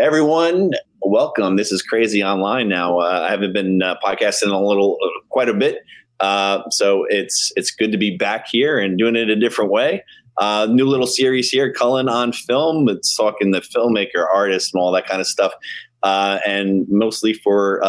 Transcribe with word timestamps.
everyone, 0.00 0.70
welcome. 1.02 1.56
This 1.56 1.70
is 1.70 1.82
crazy 1.82 2.24
online 2.24 2.70
now. 2.70 3.00
Uh, 3.00 3.26
I 3.28 3.30
haven't 3.30 3.52
been 3.52 3.82
uh, 3.82 3.96
podcasting 4.02 4.50
a 4.50 4.56
little, 4.56 4.96
uh, 5.04 5.20
quite 5.28 5.50
a 5.50 5.54
bit, 5.54 5.80
uh, 6.20 6.62
so 6.70 7.04
it's 7.10 7.52
it's 7.54 7.70
good 7.70 7.92
to 7.92 7.98
be 7.98 8.16
back 8.16 8.46
here 8.50 8.78
and 8.78 8.96
doing 8.96 9.14
it 9.14 9.28
a 9.28 9.36
different 9.36 9.70
way. 9.70 10.02
Uh, 10.38 10.66
new 10.70 10.86
little 10.86 11.06
series 11.06 11.50
here, 11.50 11.70
Cullen 11.70 12.08
on 12.08 12.32
Film. 12.32 12.88
It's 12.88 13.14
talking 13.14 13.50
the 13.50 13.60
filmmaker, 13.60 14.26
artist, 14.34 14.72
and 14.72 14.80
all 14.80 14.90
that 14.92 15.06
kind 15.06 15.20
of 15.20 15.26
stuff, 15.26 15.52
uh, 16.02 16.38
and 16.46 16.86
mostly 16.88 17.34
for 17.34 17.82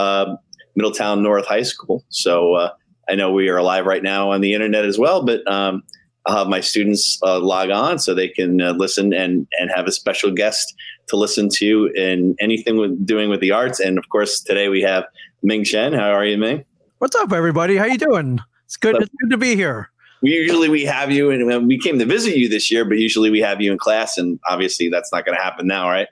Middletown 0.75 1.23
North 1.23 1.45
High 1.45 1.63
School. 1.63 2.03
So 2.09 2.71
I 3.09 3.15
know 3.15 3.31
we 3.31 3.47
are 3.47 3.61
live 3.61 3.85
right 3.85 4.03
now 4.03 4.31
on 4.31 4.41
the 4.41 4.53
internet 4.53 4.83
as 4.83 4.99
well, 4.99 5.23
but 5.23 5.49
um, 5.49 5.81
I'll 6.25 6.39
have 6.39 6.47
my 6.47 6.59
students 6.59 7.19
log 7.23 7.69
on 7.69 7.99
so 7.99 8.13
they 8.13 8.27
can 8.27 8.57
listen 8.77 9.13
and 9.13 9.47
and 9.57 9.71
have 9.73 9.87
a 9.87 9.93
special 9.93 10.31
guest 10.31 10.73
to 11.11 11.17
listen 11.17 11.47
to 11.49 11.91
in 11.95 12.35
anything 12.39 12.77
with 12.77 13.05
doing 13.05 13.29
with 13.29 13.39
the 13.39 13.51
arts. 13.51 13.79
And 13.79 13.97
of 13.97 14.09
course, 14.09 14.41
today 14.41 14.67
we 14.67 14.81
have 14.81 15.05
Ming 15.43 15.63
Chen. 15.63 15.93
How 15.93 16.09
are 16.11 16.25
you, 16.25 16.37
Ming? 16.37 16.65
What's 16.97 17.15
up, 17.15 17.31
everybody? 17.31 17.77
How 17.77 17.85
you 17.85 17.97
doing? 17.97 18.39
It's 18.65 18.77
good. 18.77 18.95
It's 18.95 19.11
good 19.21 19.29
to 19.29 19.37
be 19.37 19.55
here. 19.55 19.91
We 20.21 20.31
usually 20.31 20.69
we 20.69 20.85
have 20.85 21.11
you, 21.11 21.31
and 21.31 21.67
we 21.67 21.79
came 21.79 21.97
to 21.99 22.05
visit 22.05 22.37
you 22.37 22.47
this 22.47 22.69
year, 22.71 22.85
but 22.85 22.97
usually 22.97 23.29
we 23.29 23.39
have 23.39 23.61
you 23.61 23.71
in 23.71 23.77
class, 23.77 24.17
and 24.17 24.39
obviously 24.47 24.87
that's 24.89 25.11
not 25.11 25.25
going 25.25 25.35
to 25.35 25.43
happen 25.43 25.67
now, 25.67 25.89
right? 25.89 26.07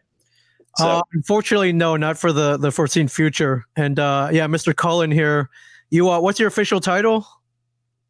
So. 0.78 0.88
Uh, 0.88 1.02
unfortunately, 1.14 1.74
no, 1.74 1.96
not 1.96 2.18
for 2.18 2.32
the 2.32 2.58
the 2.58 2.72
foreseen 2.72 3.08
future. 3.08 3.66
And 3.76 4.00
uh, 4.00 4.30
yeah, 4.32 4.48
Mr. 4.48 4.76
Cullen 4.76 5.12
here. 5.12 5.50
You, 5.92 6.08
uh, 6.10 6.20
what's 6.20 6.40
your 6.40 6.48
official 6.48 6.80
title? 6.80 7.26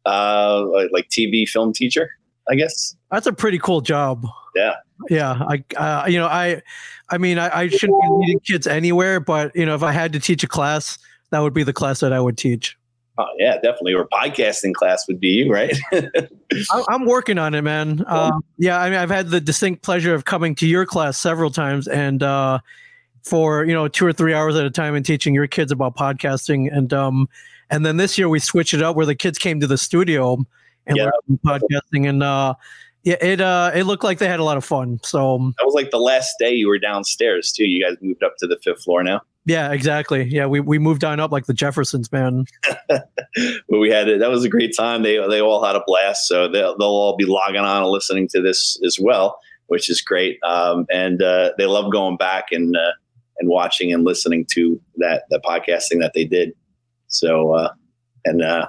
uh, 0.06 0.64
like 0.92 1.08
TV 1.08 1.48
film 1.48 1.72
teacher, 1.72 2.10
I 2.50 2.54
guess. 2.54 2.96
That's 3.10 3.26
a 3.26 3.32
pretty 3.32 3.58
cool 3.58 3.80
job. 3.80 4.26
Yeah. 4.54 4.74
Yeah. 5.08 5.42
I, 5.48 5.64
uh, 5.76 6.06
you 6.06 6.18
know, 6.18 6.26
I, 6.26 6.62
I 7.08 7.18
mean, 7.18 7.38
I, 7.38 7.60
I 7.60 7.68
shouldn't 7.68 8.00
be 8.02 8.08
leading 8.10 8.40
kids 8.40 8.66
anywhere, 8.66 9.20
but 9.20 9.54
you 9.54 9.64
know, 9.64 9.74
if 9.74 9.82
I 9.82 9.92
had 9.92 10.12
to 10.12 10.20
teach 10.20 10.42
a 10.42 10.48
class, 10.48 10.98
that 11.30 11.40
would 11.40 11.54
be 11.54 11.62
the 11.62 11.72
class 11.72 12.00
that 12.00 12.12
I 12.12 12.20
would 12.20 12.36
teach. 12.36 12.76
Oh 13.18 13.26
yeah, 13.38 13.54
definitely. 13.56 13.92
Or 13.92 14.08
podcasting 14.08 14.72
class 14.72 15.06
would 15.06 15.20
be 15.20 15.28
you, 15.28 15.52
right? 15.52 15.76
I'm 16.88 17.04
working 17.04 17.36
on 17.36 17.54
it, 17.54 17.62
man. 17.62 18.02
Uh, 18.06 18.32
yeah, 18.56 18.80
I 18.80 18.88
mean, 18.88 18.98
I've 18.98 19.10
had 19.10 19.28
the 19.28 19.40
distinct 19.40 19.82
pleasure 19.82 20.14
of 20.14 20.24
coming 20.24 20.54
to 20.56 20.66
your 20.66 20.86
class 20.86 21.18
several 21.18 21.50
times, 21.50 21.86
and 21.86 22.22
uh, 22.22 22.60
for 23.22 23.66
you 23.66 23.74
know 23.74 23.88
two 23.88 24.06
or 24.06 24.12
three 24.14 24.32
hours 24.32 24.56
at 24.56 24.64
a 24.64 24.70
time, 24.70 24.94
and 24.94 25.04
teaching 25.04 25.34
your 25.34 25.46
kids 25.46 25.70
about 25.70 25.96
podcasting. 25.96 26.74
And 26.74 26.94
um, 26.94 27.28
and 27.68 27.84
then 27.84 27.98
this 27.98 28.16
year 28.16 28.28
we 28.28 28.38
switched 28.38 28.72
it 28.72 28.80
up 28.80 28.96
where 28.96 29.06
the 29.06 29.14
kids 29.14 29.36
came 29.36 29.60
to 29.60 29.66
the 29.66 29.76
studio 29.76 30.46
and 30.86 30.96
yeah. 30.96 31.10
podcasting 31.44 32.08
and 32.08 32.22
uh 32.22 32.54
yeah, 33.02 33.16
it 33.20 33.40
uh 33.40 33.70
it 33.74 33.84
looked 33.84 34.04
like 34.04 34.18
they 34.18 34.28
had 34.28 34.40
a 34.40 34.44
lot 34.44 34.56
of 34.56 34.64
fun. 34.64 35.00
So 35.02 35.52
that 35.58 35.64
was 35.64 35.74
like 35.74 35.90
the 35.90 35.98
last 35.98 36.34
day 36.38 36.52
you 36.52 36.68
were 36.68 36.78
downstairs 36.78 37.52
too. 37.52 37.66
You 37.66 37.84
guys 37.84 37.96
moved 38.00 38.22
up 38.22 38.34
to 38.38 38.46
the 38.46 38.58
fifth 38.62 38.82
floor 38.82 39.02
now. 39.02 39.22
Yeah, 39.46 39.72
exactly. 39.72 40.24
Yeah, 40.24 40.46
we, 40.46 40.60
we 40.60 40.78
moved 40.78 41.02
on 41.02 41.18
up 41.18 41.32
like 41.32 41.46
the 41.46 41.54
Jeffersons, 41.54 42.12
man. 42.12 42.44
but 42.88 43.08
we 43.68 43.88
had 43.88 44.06
it. 44.06 44.20
That 44.20 44.30
was 44.30 44.44
a 44.44 44.50
great 44.50 44.76
time. 44.76 45.02
They 45.02 45.16
they 45.28 45.40
all 45.40 45.64
had 45.64 45.76
a 45.76 45.82
blast. 45.86 46.28
So 46.28 46.46
they'll 46.46 46.76
they'll 46.76 46.88
all 46.88 47.16
be 47.16 47.24
logging 47.24 47.62
on 47.62 47.82
and 47.82 47.90
listening 47.90 48.28
to 48.28 48.42
this 48.42 48.78
as 48.84 48.98
well, 49.00 49.38
which 49.68 49.88
is 49.88 50.02
great. 50.02 50.38
Um, 50.42 50.84
and 50.90 51.22
uh, 51.22 51.52
they 51.56 51.64
love 51.64 51.90
going 51.90 52.18
back 52.18 52.52
and 52.52 52.76
uh, 52.76 52.92
and 53.38 53.48
watching 53.48 53.92
and 53.92 54.04
listening 54.04 54.46
to 54.52 54.80
that 54.98 55.24
the 55.30 55.40
podcasting 55.40 56.00
that 56.00 56.12
they 56.14 56.24
did. 56.24 56.52
So, 57.08 57.54
uh, 57.54 57.72
and 58.26 58.42
uh, 58.42 58.68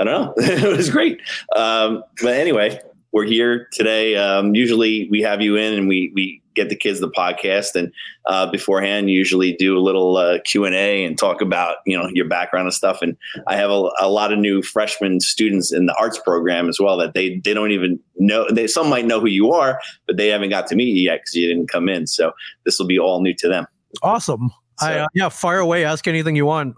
I 0.00 0.04
don't 0.04 0.14
know, 0.14 0.34
it 0.42 0.76
was 0.76 0.88
great. 0.88 1.20
Um, 1.54 2.02
but 2.22 2.34
anyway, 2.34 2.80
we're 3.12 3.26
here 3.26 3.68
today. 3.72 4.16
Um, 4.16 4.54
usually 4.54 5.08
we 5.10 5.20
have 5.22 5.42
you 5.42 5.56
in 5.56 5.74
and 5.74 5.88
we, 5.88 6.12
we 6.14 6.40
get 6.54 6.68
the 6.68 6.76
kids 6.76 7.00
the 7.00 7.10
podcast 7.10 7.74
and 7.74 7.92
uh, 8.26 8.50
beforehand 8.50 9.10
usually 9.10 9.52
do 9.54 9.76
a 9.76 9.80
little 9.80 10.16
uh, 10.16 10.38
q&a 10.44 11.04
and 11.04 11.18
talk 11.18 11.40
about 11.40 11.78
you 11.86 11.96
know 11.96 12.08
your 12.12 12.28
background 12.28 12.66
and 12.66 12.74
stuff. 12.74 13.02
And 13.02 13.16
i 13.46 13.56
have 13.56 13.70
a, 13.70 13.88
a, 14.00 14.08
lot 14.08 14.32
of 14.32 14.38
new 14.38 14.62
freshman 14.62 15.20
students 15.20 15.72
in 15.72 15.86
the 15.86 15.94
arts 15.98 16.18
program 16.18 16.68
as 16.68 16.78
well 16.80 16.96
that 16.98 17.14
they, 17.14 17.40
they 17.44 17.54
don't 17.54 17.70
even 17.70 17.98
know 18.18 18.46
they 18.50 18.66
some 18.66 18.88
might 18.88 19.06
know 19.06 19.20
who 19.20 19.28
you 19.28 19.52
are 19.52 19.80
but 20.06 20.16
they 20.16 20.28
haven't 20.28 20.50
got 20.50 20.66
to 20.68 20.76
meet 20.76 20.94
you 20.96 21.04
yet 21.04 21.20
because 21.20 21.34
you 21.34 21.46
didn't 21.46 21.68
come 21.68 21.88
in. 21.88 22.06
So 22.06 22.32
this 22.64 22.78
will 22.78 22.86
be 22.86 22.98
all 22.98 23.22
new 23.22 23.34
to 23.34 23.48
them. 23.48 23.66
Awesome. 24.02 24.50
So, 24.80 24.86
I, 24.86 24.98
uh, 25.00 25.06
yeah 25.14 25.28
fire 25.28 25.58
away 25.58 25.84
ask 25.84 26.06
anything 26.08 26.36
you 26.36 26.46
want 26.46 26.76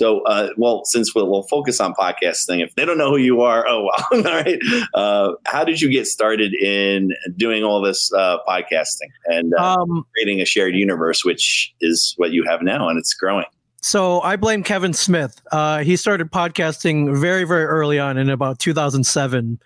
so, 0.00 0.22
uh, 0.22 0.48
well, 0.56 0.80
since 0.86 1.14
we'll, 1.14 1.30
we'll, 1.30 1.42
focus 1.42 1.78
on 1.78 1.92
podcasting, 1.92 2.64
if 2.64 2.74
they 2.74 2.86
don't 2.86 2.96
know 2.96 3.10
who 3.10 3.18
you 3.18 3.42
are, 3.42 3.68
oh 3.68 3.84
well, 3.84 4.06
all 4.26 4.34
right. 4.34 4.58
Uh, 4.94 5.32
how 5.44 5.62
did 5.62 5.82
you 5.82 5.90
get 5.90 6.06
started 6.06 6.54
in 6.54 7.10
doing 7.36 7.64
all 7.64 7.82
this 7.82 8.10
uh, 8.14 8.38
podcasting 8.48 9.10
and 9.26 9.52
uh, 9.58 9.74
um, 9.74 10.06
creating 10.14 10.40
a 10.40 10.46
shared 10.46 10.74
universe, 10.74 11.22
which 11.22 11.74
is 11.82 12.14
what 12.16 12.30
you 12.30 12.44
have 12.44 12.62
now, 12.62 12.88
and 12.88 12.98
it's 12.98 13.12
growing? 13.12 13.44
So 13.82 14.22
I 14.22 14.36
blame 14.36 14.62
Kevin 14.62 14.94
Smith. 14.94 15.38
Uh, 15.52 15.82
he 15.84 15.96
started 15.96 16.30
podcasting 16.30 17.14
very, 17.14 17.44
very 17.44 17.66
early 17.66 17.98
on 17.98 18.16
in 18.16 18.30
about 18.30 18.58
2007. 18.58 19.60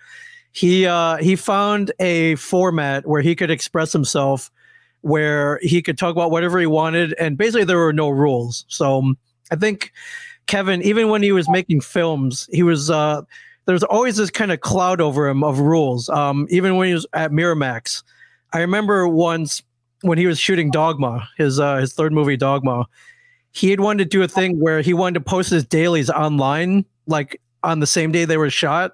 He 0.50 0.84
uh, 0.84 1.18
he 1.18 1.36
found 1.36 1.92
a 2.00 2.34
format 2.34 3.06
where 3.06 3.22
he 3.22 3.36
could 3.36 3.52
express 3.52 3.92
himself, 3.92 4.50
where 5.02 5.60
he 5.62 5.80
could 5.80 5.96
talk 5.96 6.10
about 6.10 6.32
whatever 6.32 6.58
he 6.58 6.66
wanted, 6.66 7.14
and 7.20 7.38
basically 7.38 7.62
there 7.62 7.78
were 7.78 7.92
no 7.92 8.08
rules. 8.08 8.64
So 8.66 9.14
I 9.50 9.56
think 9.56 9.92
Kevin, 10.46 10.82
even 10.82 11.08
when 11.08 11.22
he 11.22 11.32
was 11.32 11.48
making 11.48 11.80
films, 11.80 12.48
he 12.52 12.62
was 12.62 12.90
uh, 12.90 13.22
there's 13.66 13.82
always 13.82 14.16
this 14.16 14.30
kind 14.30 14.52
of 14.52 14.60
cloud 14.60 15.00
over 15.00 15.28
him 15.28 15.42
of 15.42 15.60
rules. 15.60 16.08
Um, 16.08 16.46
even 16.50 16.76
when 16.76 16.88
he 16.88 16.94
was 16.94 17.06
at 17.12 17.30
Miramax, 17.30 18.02
I 18.52 18.60
remember 18.60 19.08
once 19.08 19.62
when 20.02 20.18
he 20.18 20.26
was 20.26 20.38
shooting 20.38 20.70
Dogma, 20.70 21.28
his 21.36 21.58
uh, 21.58 21.76
his 21.76 21.94
third 21.94 22.12
movie 22.12 22.36
Dogma, 22.36 22.86
he 23.52 23.70
had 23.70 23.80
wanted 23.80 24.04
to 24.04 24.10
do 24.10 24.22
a 24.22 24.28
thing 24.28 24.58
where 24.60 24.80
he 24.80 24.92
wanted 24.92 25.14
to 25.14 25.20
post 25.20 25.50
his 25.50 25.64
dailies 25.64 26.10
online, 26.10 26.84
like 27.06 27.40
on 27.62 27.80
the 27.80 27.86
same 27.86 28.12
day 28.12 28.24
they 28.24 28.36
were 28.36 28.50
shot, 28.50 28.92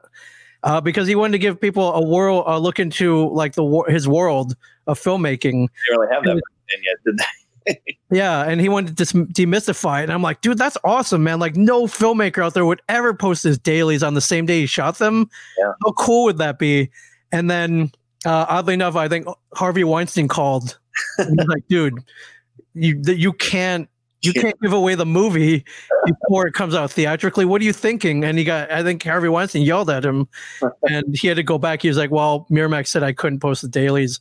uh, 0.62 0.80
because 0.80 1.08
he 1.08 1.14
wanted 1.14 1.32
to 1.32 1.38
give 1.38 1.60
people 1.60 1.92
a 1.92 2.04
world 2.04 2.44
a 2.46 2.60
look 2.60 2.78
into 2.78 3.28
like 3.30 3.54
the 3.54 3.84
his 3.88 4.06
world 4.06 4.54
of 4.86 5.00
filmmaking. 5.00 5.66
They 5.68 5.96
really 5.96 6.08
have 6.12 6.24
that 6.24 6.40
yet, 6.82 6.96
did 7.04 7.18
they? 7.18 7.24
Yeah, 8.10 8.42
and 8.42 8.60
he 8.60 8.68
wanted 8.68 8.96
to 8.98 9.04
demystify 9.04 10.00
it. 10.00 10.04
And 10.04 10.12
I'm 10.12 10.22
like, 10.22 10.40
dude, 10.40 10.58
that's 10.58 10.76
awesome, 10.84 11.22
man. 11.22 11.38
Like, 11.38 11.56
no 11.56 11.84
filmmaker 11.84 12.44
out 12.44 12.54
there 12.54 12.64
would 12.64 12.82
ever 12.88 13.14
post 13.14 13.42
his 13.42 13.58
dailies 13.58 14.02
on 14.02 14.14
the 14.14 14.20
same 14.20 14.46
day 14.46 14.60
he 14.60 14.66
shot 14.66 14.98
them. 14.98 15.28
Yeah. 15.58 15.72
How 15.84 15.92
cool 15.92 16.24
would 16.24 16.38
that 16.38 16.58
be? 16.58 16.90
And 17.32 17.50
then, 17.50 17.92
uh, 18.24 18.46
oddly 18.48 18.74
enough, 18.74 18.96
I 18.96 19.08
think 19.08 19.26
Harvey 19.54 19.84
Weinstein 19.84 20.28
called. 20.28 20.78
he's 21.16 21.46
like, 21.48 21.66
dude, 21.68 21.94
you 22.74 23.00
you 23.06 23.32
can't 23.32 23.88
you 24.22 24.32
can't 24.32 24.60
give 24.60 24.72
away 24.72 24.94
the 24.94 25.06
movie 25.06 25.64
before 26.04 26.46
it 26.46 26.52
comes 26.52 26.74
out 26.74 26.90
theatrically. 26.90 27.44
What 27.44 27.62
are 27.62 27.64
you 27.64 27.72
thinking? 27.72 28.24
And 28.24 28.38
he 28.38 28.44
got, 28.44 28.70
I 28.70 28.82
think 28.82 29.02
Harvey 29.02 29.28
Weinstein 29.28 29.62
yelled 29.62 29.88
at 29.88 30.04
him, 30.04 30.28
and 30.88 31.04
he 31.16 31.28
had 31.28 31.36
to 31.36 31.42
go 31.42 31.58
back. 31.58 31.82
He 31.82 31.88
was 31.88 31.96
like, 31.96 32.10
"Well, 32.10 32.46
Miramax 32.50 32.88
said 32.88 33.02
I 33.02 33.12
couldn't 33.12 33.40
post 33.40 33.62
the 33.62 33.68
dailies." 33.68 34.20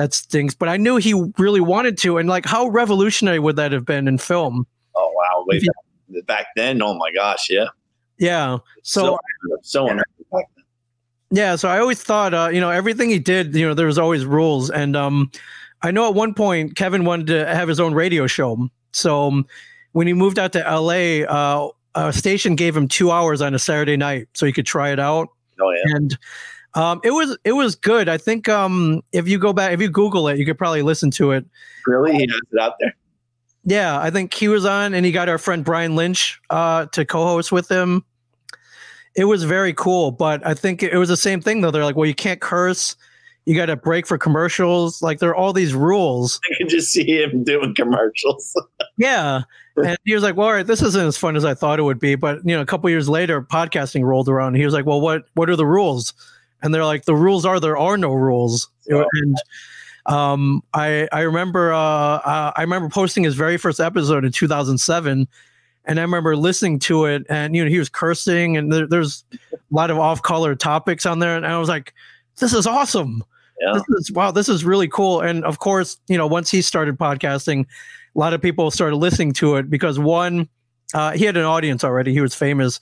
That 0.00 0.14
stinks. 0.14 0.54
But 0.54 0.70
I 0.70 0.78
knew 0.78 0.96
he 0.96 1.12
really 1.36 1.60
wanted 1.60 1.98
to, 1.98 2.16
and 2.16 2.28
like, 2.28 2.46
how 2.46 2.68
revolutionary 2.68 3.38
would 3.38 3.56
that 3.56 3.72
have 3.72 3.84
been 3.84 4.08
in 4.08 4.16
film? 4.16 4.66
Oh 4.96 5.12
wow! 5.14 5.44
Way 5.46 5.60
back, 5.60 6.26
back 6.26 6.46
then, 6.56 6.80
oh 6.82 6.94
my 6.94 7.12
gosh, 7.12 7.50
yeah, 7.50 7.66
yeah. 8.18 8.58
So 8.82 9.18
so, 9.62 9.86
so 9.86 9.86
yeah. 9.86 10.40
yeah, 11.30 11.56
so 11.56 11.68
I 11.68 11.78
always 11.78 12.02
thought, 12.02 12.32
uh, 12.32 12.48
you 12.50 12.60
know, 12.60 12.70
everything 12.70 13.10
he 13.10 13.18
did, 13.18 13.54
you 13.54 13.68
know, 13.68 13.74
there 13.74 13.86
was 13.86 13.98
always 13.98 14.24
rules, 14.24 14.70
and 14.70 14.96
um, 14.96 15.30
I 15.82 15.90
know 15.90 16.08
at 16.08 16.14
one 16.14 16.32
point 16.32 16.76
Kevin 16.76 17.04
wanted 17.04 17.26
to 17.28 17.54
have 17.54 17.68
his 17.68 17.78
own 17.78 17.92
radio 17.92 18.26
show. 18.26 18.68
So 18.92 19.28
um, 19.28 19.46
when 19.92 20.06
he 20.06 20.14
moved 20.14 20.38
out 20.38 20.52
to 20.54 20.60
LA, 20.60 21.26
uh, 21.26 21.68
a 21.94 22.12
station 22.12 22.56
gave 22.56 22.74
him 22.74 22.88
two 22.88 23.10
hours 23.10 23.42
on 23.42 23.54
a 23.54 23.58
Saturday 23.58 23.98
night 23.98 24.28
so 24.32 24.46
he 24.46 24.52
could 24.52 24.66
try 24.66 24.90
it 24.92 24.98
out. 24.98 25.28
Oh 25.60 25.70
yeah, 25.72 25.96
and 25.96 26.18
um, 26.74 27.00
it 27.02 27.10
was 27.10 27.36
it 27.44 27.52
was 27.52 27.74
good. 27.74 28.08
I 28.08 28.16
think 28.16 28.48
um, 28.48 29.02
if 29.12 29.28
you 29.28 29.38
go 29.38 29.52
back, 29.52 29.72
if 29.72 29.80
you 29.80 29.88
Google 29.88 30.28
it, 30.28 30.38
you 30.38 30.46
could 30.46 30.58
probably 30.58 30.82
listen 30.82 31.10
to 31.12 31.32
it. 31.32 31.44
Really, 31.86 32.12
he 32.12 32.20
has 32.22 32.40
it 32.52 32.60
out 32.60 32.74
there. 32.80 32.94
Yeah, 33.64 34.00
I 34.00 34.10
think 34.10 34.32
he 34.32 34.48
was 34.48 34.64
on, 34.64 34.94
and 34.94 35.04
he 35.04 35.12
got 35.12 35.28
our 35.28 35.38
friend 35.38 35.64
Brian 35.64 35.96
Lynch 35.96 36.40
uh, 36.48 36.86
to 36.86 37.04
co-host 37.04 37.52
with 37.52 37.68
him. 37.68 38.04
It 39.16 39.24
was 39.24 39.42
very 39.42 39.74
cool, 39.74 40.12
but 40.12 40.46
I 40.46 40.54
think 40.54 40.82
it 40.82 40.96
was 40.96 41.08
the 41.08 41.16
same 41.16 41.40
thing 41.40 41.60
though. 41.60 41.70
They're 41.70 41.84
like, 41.84 41.96
well, 41.96 42.06
you 42.06 42.14
can't 42.14 42.40
curse. 42.40 42.96
You 43.46 43.56
got 43.56 43.66
to 43.66 43.76
break 43.76 44.06
for 44.06 44.16
commercials. 44.16 45.02
Like 45.02 45.18
there 45.18 45.30
are 45.30 45.34
all 45.34 45.52
these 45.52 45.74
rules. 45.74 46.40
I 46.52 46.56
can 46.58 46.68
just 46.68 46.92
see 46.92 47.20
him 47.20 47.42
doing 47.42 47.74
commercials. 47.74 48.54
yeah, 48.96 49.42
and 49.76 49.96
he 50.04 50.14
was 50.14 50.22
like, 50.22 50.36
"Well, 50.36 50.46
all 50.46 50.52
right, 50.52 50.66
this 50.66 50.82
isn't 50.82 51.06
as 51.06 51.16
fun 51.16 51.36
as 51.36 51.44
I 51.44 51.54
thought 51.54 51.78
it 51.80 51.82
would 51.82 51.98
be." 51.98 52.14
But 52.14 52.46
you 52.46 52.54
know, 52.54 52.60
a 52.60 52.66
couple 52.66 52.88
years 52.90 53.08
later, 53.08 53.42
podcasting 53.42 54.04
rolled 54.04 54.28
around. 54.28 54.54
he 54.54 54.64
was 54.64 54.74
like, 54.74 54.86
"Well, 54.86 55.00
what 55.00 55.24
what 55.34 55.50
are 55.50 55.56
the 55.56 55.66
rules?" 55.66 56.14
And 56.62 56.74
they're 56.74 56.84
like 56.84 57.04
the 57.04 57.14
rules 57.14 57.44
are 57.44 57.60
there 57.60 57.76
are 57.76 57.96
no 57.96 58.12
rules 58.12 58.68
and 58.88 59.36
um, 60.06 60.62
I 60.74 61.08
I 61.12 61.20
remember 61.20 61.72
uh, 61.72 61.78
uh, 61.78 62.52
I 62.56 62.62
remember 62.62 62.88
posting 62.88 63.24
his 63.24 63.34
very 63.34 63.56
first 63.56 63.80
episode 63.80 64.24
in 64.24 64.32
2007, 64.32 65.28
and 65.84 65.98
I 65.98 66.02
remember 66.02 66.36
listening 66.36 66.78
to 66.80 67.04
it, 67.04 67.26
and 67.28 67.54
you 67.54 67.64
know 67.64 67.70
he 67.70 67.78
was 67.78 67.88
cursing, 67.88 68.56
and 68.56 68.72
there, 68.72 68.86
there's 68.86 69.24
a 69.52 69.56
lot 69.70 69.90
of 69.90 69.98
off 69.98 70.22
color 70.22 70.54
topics 70.54 71.06
on 71.06 71.18
there, 71.18 71.36
and 71.36 71.46
I 71.46 71.58
was 71.58 71.68
like, 71.68 71.94
this 72.38 72.52
is 72.52 72.66
awesome. 72.66 73.22
Yeah. 73.60 73.74
This 73.74 73.84
is 73.88 74.12
wow, 74.12 74.30
this 74.30 74.48
is 74.48 74.64
really 74.64 74.88
cool. 74.88 75.20
And 75.20 75.44
of 75.44 75.58
course, 75.58 75.98
you 76.08 76.16
know, 76.16 76.26
once 76.26 76.50
he 76.50 76.62
started 76.62 76.98
podcasting, 76.98 77.66
a 78.14 78.18
lot 78.18 78.32
of 78.32 78.40
people 78.40 78.70
started 78.70 78.96
listening 78.96 79.32
to 79.34 79.56
it 79.56 79.68
because 79.68 79.98
one, 79.98 80.48
uh, 80.94 81.12
he 81.12 81.24
had 81.24 81.36
an 81.36 81.44
audience 81.44 81.84
already. 81.84 82.12
He 82.12 82.22
was 82.22 82.34
famous, 82.34 82.80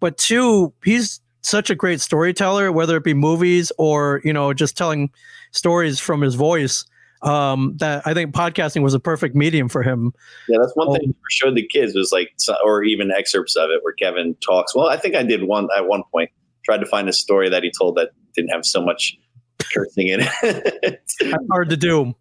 but 0.00 0.18
two, 0.18 0.72
he's 0.84 1.20
such 1.48 1.70
a 1.70 1.74
great 1.74 2.00
storyteller, 2.00 2.70
whether 2.70 2.96
it 2.96 3.04
be 3.04 3.14
movies 3.14 3.72
or 3.78 4.20
you 4.24 4.32
know 4.32 4.52
just 4.52 4.76
telling 4.76 5.10
stories 5.52 5.98
from 5.98 6.20
his 6.20 6.34
voice. 6.34 6.84
Um, 7.20 7.76
that 7.78 8.06
I 8.06 8.14
think 8.14 8.32
podcasting 8.32 8.82
was 8.82 8.94
a 8.94 9.00
perfect 9.00 9.34
medium 9.34 9.68
for 9.68 9.82
him. 9.82 10.12
Yeah, 10.48 10.58
that's 10.60 10.72
one 10.74 10.96
thing 10.96 11.12
for 11.12 11.30
showed 11.30 11.56
the 11.56 11.66
kids 11.66 11.96
was 11.96 12.12
like, 12.12 12.30
or 12.64 12.84
even 12.84 13.10
excerpts 13.10 13.56
of 13.56 13.70
it 13.70 13.80
where 13.82 13.92
Kevin 13.94 14.36
talks. 14.36 14.72
Well, 14.72 14.88
I 14.88 14.96
think 14.96 15.16
I 15.16 15.24
did 15.24 15.42
one 15.42 15.66
at 15.76 15.88
one 15.88 16.04
point. 16.12 16.30
Tried 16.64 16.78
to 16.78 16.86
find 16.86 17.08
a 17.08 17.12
story 17.12 17.48
that 17.48 17.64
he 17.64 17.72
told 17.76 17.96
that 17.96 18.10
didn't 18.36 18.50
have 18.50 18.64
so 18.64 18.80
much 18.80 19.16
cursing 19.72 20.08
in 20.08 20.20
it. 20.22 21.00
hard 21.50 21.70
to 21.70 21.76
do. 21.76 22.14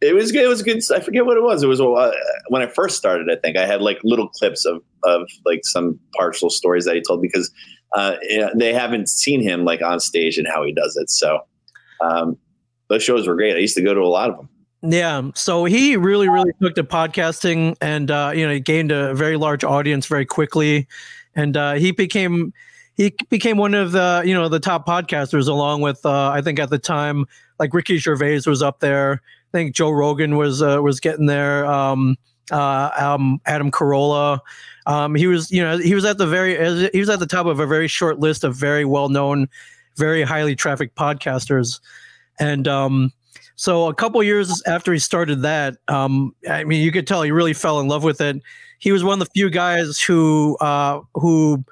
It 0.00 0.14
was 0.14 0.30
good. 0.30 0.44
It 0.44 0.48
was 0.48 0.62
good. 0.62 0.80
I 0.94 1.00
forget 1.00 1.26
what 1.26 1.36
it 1.36 1.42
was. 1.42 1.62
It 1.62 1.66
was 1.66 1.80
uh, 1.80 2.12
when 2.48 2.62
I 2.62 2.66
first 2.66 2.96
started. 2.96 3.28
I 3.30 3.36
think 3.36 3.56
I 3.56 3.66
had 3.66 3.80
like 3.80 3.98
little 4.04 4.28
clips 4.28 4.64
of 4.64 4.82
of 5.04 5.22
like 5.44 5.60
some 5.64 5.98
partial 6.16 6.50
stories 6.50 6.84
that 6.84 6.94
he 6.94 7.02
told 7.02 7.20
because 7.22 7.50
uh, 7.96 8.16
they 8.54 8.72
haven't 8.72 9.08
seen 9.08 9.40
him 9.40 9.64
like 9.64 9.82
on 9.82 10.00
stage 10.00 10.38
and 10.38 10.46
how 10.46 10.64
he 10.64 10.72
does 10.72 10.96
it. 10.96 11.10
So 11.10 11.40
um, 12.00 12.36
those 12.88 13.02
shows 13.02 13.26
were 13.26 13.34
great. 13.34 13.56
I 13.56 13.60
used 13.60 13.76
to 13.76 13.82
go 13.82 13.94
to 13.94 14.00
a 14.00 14.06
lot 14.08 14.30
of 14.30 14.36
them. 14.36 14.48
Yeah, 14.80 15.30
so 15.34 15.64
he 15.64 15.96
really, 15.96 16.28
really 16.28 16.52
took 16.62 16.76
to 16.76 16.84
podcasting, 16.84 17.76
and 17.80 18.12
uh, 18.12 18.30
you 18.32 18.46
know, 18.46 18.52
he 18.52 18.60
gained 18.60 18.92
a 18.92 19.12
very 19.12 19.36
large 19.36 19.64
audience 19.64 20.06
very 20.06 20.24
quickly, 20.24 20.86
and 21.34 21.56
uh, 21.56 21.72
he 21.74 21.90
became 21.90 22.52
he 22.94 23.12
became 23.28 23.56
one 23.56 23.74
of 23.74 23.90
the 23.90 24.22
you 24.24 24.34
know 24.34 24.48
the 24.48 24.60
top 24.60 24.86
podcasters, 24.86 25.48
along 25.48 25.80
with 25.80 26.06
uh, 26.06 26.30
I 26.30 26.42
think 26.42 26.60
at 26.60 26.70
the 26.70 26.78
time 26.78 27.26
like 27.58 27.74
Ricky 27.74 27.98
Gervais 27.98 28.42
was 28.46 28.62
up 28.62 28.78
there. 28.78 29.20
I 29.52 29.58
think 29.58 29.74
Joe 29.74 29.90
Rogan 29.90 30.36
was 30.36 30.62
uh, 30.62 30.80
was 30.80 31.00
getting 31.00 31.26
there. 31.26 31.66
Um, 31.66 32.16
uh, 32.50 32.90
um, 32.96 33.40
Adam 33.46 33.70
Carolla. 33.70 34.40
Um, 34.86 35.14
he 35.14 35.26
was, 35.26 35.50
you 35.50 35.62
know, 35.62 35.78
he 35.78 35.94
was 35.94 36.04
at 36.04 36.18
the 36.18 36.26
very, 36.26 36.54
he 36.92 37.00
was 37.00 37.10
at 37.10 37.18
the 37.18 37.26
top 37.26 37.46
of 37.46 37.60
a 37.60 37.66
very 37.66 37.88
short 37.88 38.18
list 38.18 38.44
of 38.44 38.56
very 38.56 38.84
well 38.84 39.08
known, 39.08 39.48
very 39.96 40.22
highly 40.22 40.56
trafficked 40.56 40.96
podcasters. 40.96 41.80
And 42.40 42.66
um, 42.66 43.12
so 43.56 43.88
a 43.88 43.94
couple 43.94 44.22
years 44.22 44.62
after 44.66 44.92
he 44.92 44.98
started 44.98 45.42
that, 45.42 45.76
um, 45.88 46.34
I 46.48 46.64
mean, 46.64 46.82
you 46.82 46.92
could 46.92 47.06
tell 47.06 47.22
he 47.22 47.32
really 47.32 47.52
fell 47.52 47.80
in 47.80 47.88
love 47.88 48.04
with 48.04 48.20
it. 48.20 48.40
He 48.78 48.92
was 48.92 49.02
one 49.02 49.20
of 49.20 49.26
the 49.26 49.30
few 49.32 49.50
guys 49.50 50.00
who 50.00 50.56
uh, 50.60 51.00
who 51.14 51.64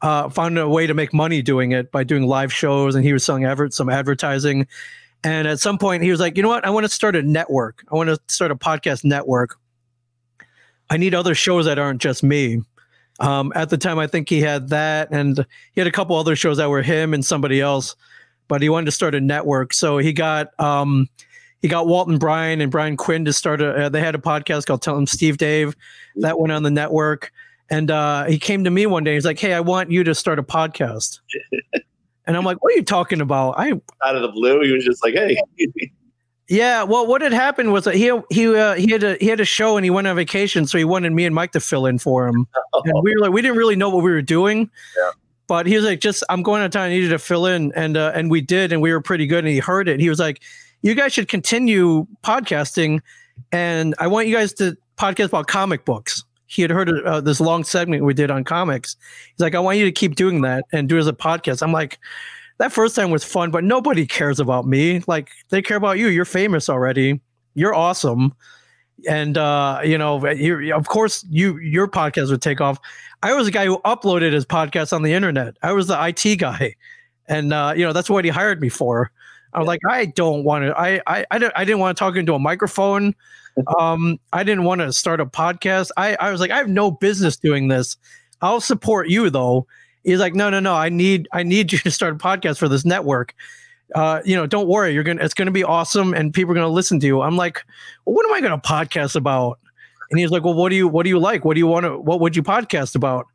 uh, 0.00 0.30
found 0.30 0.58
a 0.58 0.68
way 0.68 0.86
to 0.86 0.94
make 0.94 1.12
money 1.12 1.42
doing 1.42 1.72
it 1.72 1.92
by 1.92 2.02
doing 2.02 2.26
live 2.26 2.52
shows, 2.52 2.94
and 2.94 3.04
he 3.04 3.12
was 3.12 3.24
selling 3.24 3.44
adver- 3.44 3.70
some 3.70 3.90
advertising. 3.90 4.66
And 5.22 5.46
at 5.46 5.60
some 5.60 5.76
point, 5.76 6.02
he 6.02 6.10
was 6.10 6.20
like, 6.20 6.38
"You 6.38 6.42
know 6.42 6.48
what? 6.48 6.64
I 6.64 6.70
want 6.70 6.84
to 6.84 6.88
start 6.88 7.14
a 7.14 7.22
network. 7.22 7.84
I 7.92 7.94
want 7.94 8.08
to 8.08 8.18
start 8.28 8.50
a 8.50 8.56
podcast 8.56 9.04
network. 9.04 9.58
I 10.90 10.96
need 10.96 11.14
other 11.14 11.34
shows 11.34 11.66
that 11.66 11.78
aren't 11.78 12.00
just 12.00 12.22
me." 12.22 12.62
Um, 13.20 13.52
at 13.54 13.70
the 13.70 13.78
time, 13.78 13.98
I 13.98 14.06
think 14.06 14.28
he 14.28 14.40
had 14.40 14.68
that, 14.70 15.08
and 15.10 15.44
he 15.72 15.80
had 15.80 15.86
a 15.86 15.92
couple 15.92 16.16
other 16.16 16.36
shows 16.36 16.56
that 16.56 16.68
were 16.68 16.82
him 16.82 17.14
and 17.14 17.24
somebody 17.24 17.60
else. 17.60 17.94
But 18.48 18.60
he 18.60 18.68
wanted 18.68 18.86
to 18.86 18.92
start 18.92 19.14
a 19.14 19.20
network, 19.20 19.72
so 19.72 19.98
he 19.98 20.12
got 20.12 20.48
um, 20.60 21.08
he 21.62 21.68
got 21.68 21.86
Walt 21.86 22.08
and 22.08 22.20
Bryan 22.20 22.60
and 22.60 22.70
Brian 22.70 22.96
Quinn 22.96 23.24
to 23.24 23.32
start 23.32 23.62
a. 23.62 23.86
Uh, 23.86 23.88
they 23.88 24.00
had 24.00 24.14
a 24.14 24.18
podcast 24.18 24.66
called 24.66 24.82
"Tell 24.82 24.96
'Em 24.96 25.06
Steve-Dave," 25.06 25.74
that 26.16 26.38
went 26.38 26.52
on 26.52 26.62
the 26.62 26.70
network. 26.70 27.32
And 27.70 27.90
uh, 27.90 28.24
he 28.24 28.38
came 28.38 28.64
to 28.64 28.70
me 28.70 28.84
one 28.84 29.04
day. 29.04 29.14
He's 29.14 29.24
like, 29.24 29.38
"Hey, 29.38 29.54
I 29.54 29.60
want 29.60 29.90
you 29.90 30.04
to 30.04 30.14
start 30.14 30.38
a 30.38 30.42
podcast." 30.42 31.20
and 32.26 32.36
I'm 32.36 32.44
like, 32.44 32.62
"What 32.62 32.74
are 32.74 32.76
you 32.76 32.84
talking 32.84 33.22
about?" 33.22 33.52
I 33.52 33.72
out 34.04 34.16
of 34.16 34.22
the 34.22 34.32
blue, 34.32 34.60
he 34.62 34.72
was 34.72 34.84
just 34.84 35.02
like, 35.02 35.14
"Hey." 35.14 35.38
Yeah, 36.48 36.82
well, 36.82 37.06
what 37.06 37.22
had 37.22 37.32
happened 37.32 37.72
was 37.72 37.84
that 37.84 37.94
he 37.94 38.12
he 38.30 38.54
uh, 38.54 38.74
he 38.74 38.90
had 38.92 39.02
a 39.02 39.16
he 39.16 39.26
had 39.26 39.40
a 39.40 39.44
show 39.46 39.76
and 39.76 39.84
he 39.84 39.90
went 39.90 40.06
on 40.06 40.14
vacation, 40.14 40.66
so 40.66 40.76
he 40.76 40.84
wanted 40.84 41.12
me 41.12 41.24
and 41.24 41.34
Mike 41.34 41.52
to 41.52 41.60
fill 41.60 41.86
in 41.86 41.98
for 41.98 42.28
him. 42.28 42.46
Oh. 42.74 42.82
And 42.84 43.02
we 43.02 43.14
were 43.14 43.20
like, 43.20 43.32
we 43.32 43.40
didn't 43.40 43.56
really 43.56 43.76
know 43.76 43.88
what 43.88 44.04
we 44.04 44.10
were 44.10 44.22
doing. 44.22 44.70
Yeah. 44.96 45.10
But 45.46 45.66
he 45.66 45.76
was 45.76 45.84
like, 45.86 46.00
just 46.00 46.22
I'm 46.28 46.42
going 46.42 46.60
out 46.60 46.66
of 46.66 46.72
town. 46.72 46.82
I 46.84 46.88
needed 46.90 47.10
to 47.10 47.18
fill 47.18 47.46
in, 47.46 47.72
and 47.74 47.96
uh, 47.96 48.12
and 48.14 48.30
we 48.30 48.42
did, 48.42 48.72
and 48.72 48.82
we 48.82 48.92
were 48.92 49.00
pretty 49.00 49.26
good. 49.26 49.44
And 49.44 49.52
he 49.52 49.58
heard 49.58 49.88
it. 49.88 50.00
He 50.00 50.08
was 50.10 50.18
like, 50.18 50.42
"You 50.82 50.94
guys 50.94 51.14
should 51.14 51.28
continue 51.28 52.06
podcasting, 52.22 53.00
and 53.50 53.94
I 53.98 54.06
want 54.06 54.26
you 54.26 54.34
guys 54.34 54.52
to 54.54 54.76
podcast 54.98 55.26
about 55.26 55.46
comic 55.46 55.86
books." 55.86 56.24
He 56.46 56.60
had 56.60 56.70
heard 56.70 56.90
uh, 56.90 57.20
this 57.22 57.40
long 57.40 57.64
segment 57.64 58.04
we 58.04 58.14
did 58.14 58.30
on 58.30 58.44
comics. 58.44 58.96
He's 59.32 59.40
like, 59.40 59.54
"I 59.54 59.60
want 59.60 59.78
you 59.78 59.86
to 59.86 59.92
keep 59.92 60.14
doing 60.14 60.42
that 60.42 60.64
and 60.72 60.90
do 60.90 60.96
it 60.96 61.00
as 61.00 61.06
a 61.06 61.14
podcast." 61.14 61.62
I'm 61.62 61.72
like, 61.72 61.98
that 62.58 62.72
first 62.72 62.94
time 62.94 63.10
was 63.10 63.24
fun, 63.24 63.50
but 63.50 63.64
nobody 63.64 64.06
cares 64.06 64.38
about 64.38 64.66
me. 64.66 65.02
Like 65.06 65.30
they 65.48 65.62
care 65.62 65.76
about 65.76 65.98
you. 65.98 66.08
You're 66.08 66.24
famous 66.24 66.68
already. 66.68 67.20
You're 67.54 67.74
awesome. 67.74 68.34
And 69.08 69.36
uh, 69.36 69.80
you 69.84 69.98
know, 69.98 70.24
you 70.30 70.74
of 70.74 70.86
course 70.86 71.24
you 71.28 71.58
your 71.58 71.88
podcast 71.88 72.30
would 72.30 72.42
take 72.42 72.60
off. 72.60 72.78
I 73.22 73.34
was 73.34 73.48
a 73.48 73.50
guy 73.50 73.66
who 73.66 73.78
uploaded 73.78 74.32
his 74.32 74.46
podcast 74.46 74.92
on 74.92 75.02
the 75.02 75.12
internet. 75.12 75.56
I 75.62 75.72
was 75.72 75.88
the 75.88 75.98
IT 76.06 76.36
guy. 76.36 76.74
And 77.26 77.52
uh, 77.52 77.74
you 77.76 77.84
know, 77.84 77.92
that's 77.92 78.10
what 78.10 78.24
he 78.24 78.30
hired 78.30 78.60
me 78.60 78.68
for. 78.68 79.10
I 79.52 79.58
was 79.58 79.66
like, 79.66 79.80
I 79.88 80.06
don't 80.06 80.44
want 80.44 80.64
to. 80.64 80.78
I 80.78 81.00
I 81.06 81.26
I 81.30 81.38
didn't, 81.38 81.54
I 81.56 81.64
didn't 81.64 81.80
want 81.80 81.96
to 81.96 81.98
talk 81.98 82.16
into 82.16 82.34
a 82.34 82.38
microphone. 82.38 83.14
Um, 83.78 84.18
I 84.32 84.42
didn't 84.42 84.64
want 84.64 84.80
to 84.80 84.92
start 84.92 85.20
a 85.20 85.26
podcast. 85.26 85.90
I 85.96 86.16
I 86.16 86.32
was 86.32 86.40
like, 86.40 86.50
I 86.50 86.56
have 86.56 86.68
no 86.68 86.90
business 86.90 87.36
doing 87.36 87.68
this. 87.68 87.96
I'll 88.42 88.60
support 88.60 89.08
you 89.08 89.30
though 89.30 89.68
he's 90.04 90.20
like, 90.20 90.34
no, 90.34 90.50
no, 90.50 90.60
no. 90.60 90.74
I 90.74 90.90
need 90.90 91.28
I 91.32 91.42
need 91.42 91.72
you 91.72 91.78
to 91.78 91.90
start 91.90 92.14
a 92.14 92.16
podcast 92.16 92.58
for 92.58 92.68
this 92.68 92.84
network. 92.84 93.34
Uh, 93.94 94.20
you 94.24 94.36
know, 94.36 94.46
don't 94.46 94.68
worry. 94.68 94.92
You're 94.92 95.02
gonna 95.02 95.22
it's 95.22 95.34
gonna 95.34 95.50
be 95.50 95.64
awesome, 95.64 96.14
and 96.14 96.32
people 96.32 96.52
are 96.52 96.54
gonna 96.54 96.68
listen 96.68 97.00
to 97.00 97.06
you. 97.06 97.22
I'm 97.22 97.36
like, 97.36 97.62
well, 98.04 98.14
what 98.14 98.26
am 98.26 98.32
I 98.32 98.40
gonna 98.40 98.58
podcast 98.60 99.16
about? 99.16 99.58
And 100.10 100.20
he's 100.20 100.30
like, 100.30 100.44
well, 100.44 100.54
what 100.54 100.68
do 100.68 100.76
you 100.76 100.86
what 100.86 101.04
do 101.04 101.10
you 101.10 101.18
like? 101.18 101.44
What 101.44 101.54
do 101.54 101.58
you 101.60 101.66
want 101.66 101.84
to? 101.84 101.98
What 101.98 102.20
would 102.20 102.36
you 102.36 102.42
podcast 102.42 102.94
about? 102.94 103.26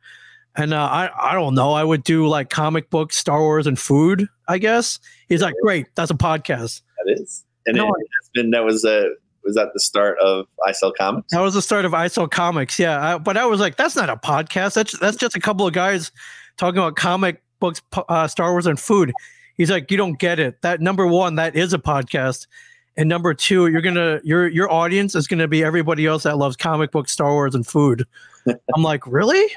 And 0.56 0.74
uh, 0.74 0.82
I 0.82 1.30
I 1.30 1.34
don't 1.34 1.54
know. 1.54 1.72
I 1.72 1.84
would 1.84 2.02
do 2.02 2.26
like 2.26 2.50
comic 2.50 2.90
books, 2.90 3.16
Star 3.16 3.40
Wars, 3.40 3.66
and 3.66 3.78
food. 3.78 4.28
I 4.48 4.58
guess 4.58 4.98
he's 5.28 5.42
like, 5.42 5.54
great, 5.62 5.86
that's 5.94 6.10
a 6.10 6.14
podcast. 6.14 6.82
That 7.04 7.20
is, 7.20 7.44
and 7.66 7.76
no, 7.76 7.86
it, 7.86 8.06
has 8.20 8.30
been 8.34 8.50
that 8.50 8.64
was 8.64 8.84
a 8.84 9.10
was 9.44 9.54
that 9.54 9.68
the 9.72 9.80
start 9.80 10.18
of 10.18 10.46
I 10.66 10.72
Sell 10.72 10.92
Comics? 10.92 11.28
That 11.30 11.40
was 11.40 11.54
the 11.54 11.62
start 11.62 11.84
of 11.84 11.94
I 11.94 12.08
Sell 12.08 12.28
Comics. 12.28 12.78
Yeah, 12.78 13.14
I, 13.14 13.18
but 13.18 13.36
I 13.36 13.46
was 13.46 13.60
like, 13.60 13.76
that's 13.76 13.96
not 13.96 14.10
a 14.10 14.16
podcast. 14.16 14.74
That's 14.74 14.98
that's 14.98 15.16
just 15.16 15.36
a 15.36 15.40
couple 15.40 15.66
of 15.66 15.72
guys 15.72 16.10
talking 16.60 16.78
about 16.78 16.94
comic 16.94 17.42
books, 17.58 17.80
uh, 18.08 18.28
Star 18.28 18.52
Wars, 18.52 18.66
and 18.66 18.78
food. 18.78 19.12
He's 19.56 19.70
like, 19.70 19.90
you 19.90 19.96
don't 19.96 20.18
get 20.18 20.38
it. 20.38 20.60
That 20.62 20.80
number 20.80 21.06
one, 21.06 21.34
that 21.36 21.56
is 21.56 21.72
a 21.72 21.78
podcast, 21.78 22.46
and 22.96 23.08
number 23.08 23.34
two, 23.34 23.66
you're 23.68 23.80
gonna 23.80 24.20
your 24.22 24.46
your 24.48 24.70
audience 24.70 25.14
is 25.14 25.26
gonna 25.26 25.48
be 25.48 25.64
everybody 25.64 26.06
else 26.06 26.22
that 26.24 26.36
loves 26.36 26.56
comic 26.56 26.92
books, 26.92 27.12
Star 27.12 27.32
Wars, 27.32 27.54
and 27.54 27.66
food. 27.66 28.06
I'm 28.76 28.82
like, 28.82 29.06
really? 29.06 29.50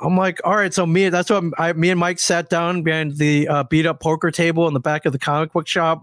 I'm 0.00 0.16
like, 0.16 0.40
all 0.44 0.56
right. 0.56 0.74
So 0.74 0.84
me, 0.84 1.08
that's 1.08 1.30
what 1.30 1.44
I, 1.58 1.72
me 1.74 1.90
and 1.90 2.00
Mike 2.00 2.18
sat 2.18 2.50
down 2.50 2.82
behind 2.82 3.18
the 3.18 3.46
uh, 3.46 3.62
beat 3.64 3.86
up 3.86 4.00
poker 4.00 4.32
table 4.32 4.66
in 4.66 4.74
the 4.74 4.80
back 4.80 5.06
of 5.06 5.12
the 5.12 5.18
comic 5.18 5.52
book 5.52 5.68
shop. 5.68 6.02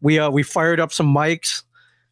We 0.00 0.18
uh, 0.18 0.30
we 0.30 0.42
fired 0.42 0.80
up 0.80 0.92
some 0.92 1.14
mics, 1.14 1.62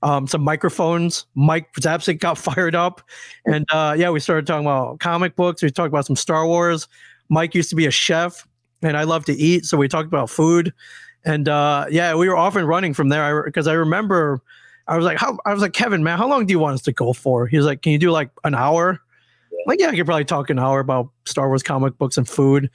um, 0.02 0.26
some 0.26 0.42
microphones. 0.42 1.24
Mike 1.34 1.72
Zapcic 1.80 2.20
got 2.20 2.36
fired 2.38 2.74
up, 2.74 3.00
and 3.46 3.66
uh, 3.72 3.94
yeah, 3.96 4.10
we 4.10 4.20
started 4.20 4.46
talking 4.46 4.66
about 4.66 5.00
comic 5.00 5.36
books. 5.36 5.62
We 5.62 5.70
talked 5.70 5.88
about 5.88 6.04
some 6.04 6.16
Star 6.16 6.46
Wars. 6.46 6.86
Mike 7.32 7.54
used 7.54 7.70
to 7.70 7.76
be 7.76 7.86
a 7.86 7.90
chef, 7.90 8.46
and 8.82 8.94
I 8.94 9.04
love 9.04 9.24
to 9.24 9.32
eat, 9.32 9.64
so 9.64 9.78
we 9.78 9.88
talked 9.88 10.06
about 10.06 10.28
food. 10.28 10.70
And 11.24 11.48
uh, 11.48 11.86
yeah, 11.90 12.14
we 12.14 12.28
were 12.28 12.36
off 12.36 12.56
and 12.56 12.68
running 12.68 12.92
from 12.92 13.08
there 13.08 13.42
because 13.44 13.66
I, 13.66 13.72
I, 13.72 13.76
remember 13.76 14.42
I 14.86 14.98
was 14.98 15.06
like, 15.06 15.16
how, 15.16 15.38
I 15.46 15.54
was 15.54 15.62
like, 15.62 15.72
Kevin, 15.72 16.02
man, 16.02 16.18
how 16.18 16.28
long 16.28 16.44
do 16.44 16.52
you 16.52 16.58
want 16.58 16.74
us 16.74 16.82
to 16.82 16.92
go 16.92 17.14
for? 17.14 17.46
He 17.46 17.56
was 17.56 17.64
like, 17.64 17.80
can 17.80 17.92
you 17.92 17.98
do 17.98 18.10
like 18.10 18.28
an 18.44 18.54
hour? 18.54 19.00
Yeah. 19.50 19.58
Like, 19.66 19.80
yeah, 19.80 19.88
I 19.88 19.96
could 19.96 20.04
probably 20.04 20.26
talk 20.26 20.50
an 20.50 20.58
hour 20.58 20.78
about 20.78 21.08
Star 21.24 21.48
Wars 21.48 21.62
comic 21.62 21.96
books 21.96 22.18
and 22.18 22.28
food. 22.28 22.68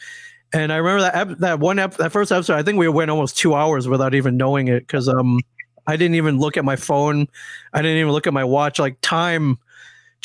And 0.53 0.73
I 0.73 0.77
remember 0.77 1.01
that 1.03 1.39
that 1.39 1.59
one 1.59 1.77
ep- 1.77 1.97
that 1.97 2.11
first 2.11 2.31
episode, 2.31 2.55
I 2.55 2.63
think 2.63 2.79
we 2.79 2.87
went 2.87 3.11
almost 3.11 3.37
two 3.37 3.53
hours 3.53 3.87
without 3.87 4.15
even 4.15 4.37
knowing 4.37 4.69
it 4.69 4.87
because 4.87 5.07
um 5.07 5.39
I 5.85 5.97
didn't 5.97 6.15
even 6.15 6.39
look 6.39 6.57
at 6.57 6.65
my 6.65 6.77
phone, 6.77 7.27
I 7.73 7.83
didn't 7.83 7.97
even 7.97 8.11
look 8.11 8.25
at 8.25 8.33
my 8.33 8.45
watch. 8.45 8.79
Like 8.79 8.97
time 9.01 9.59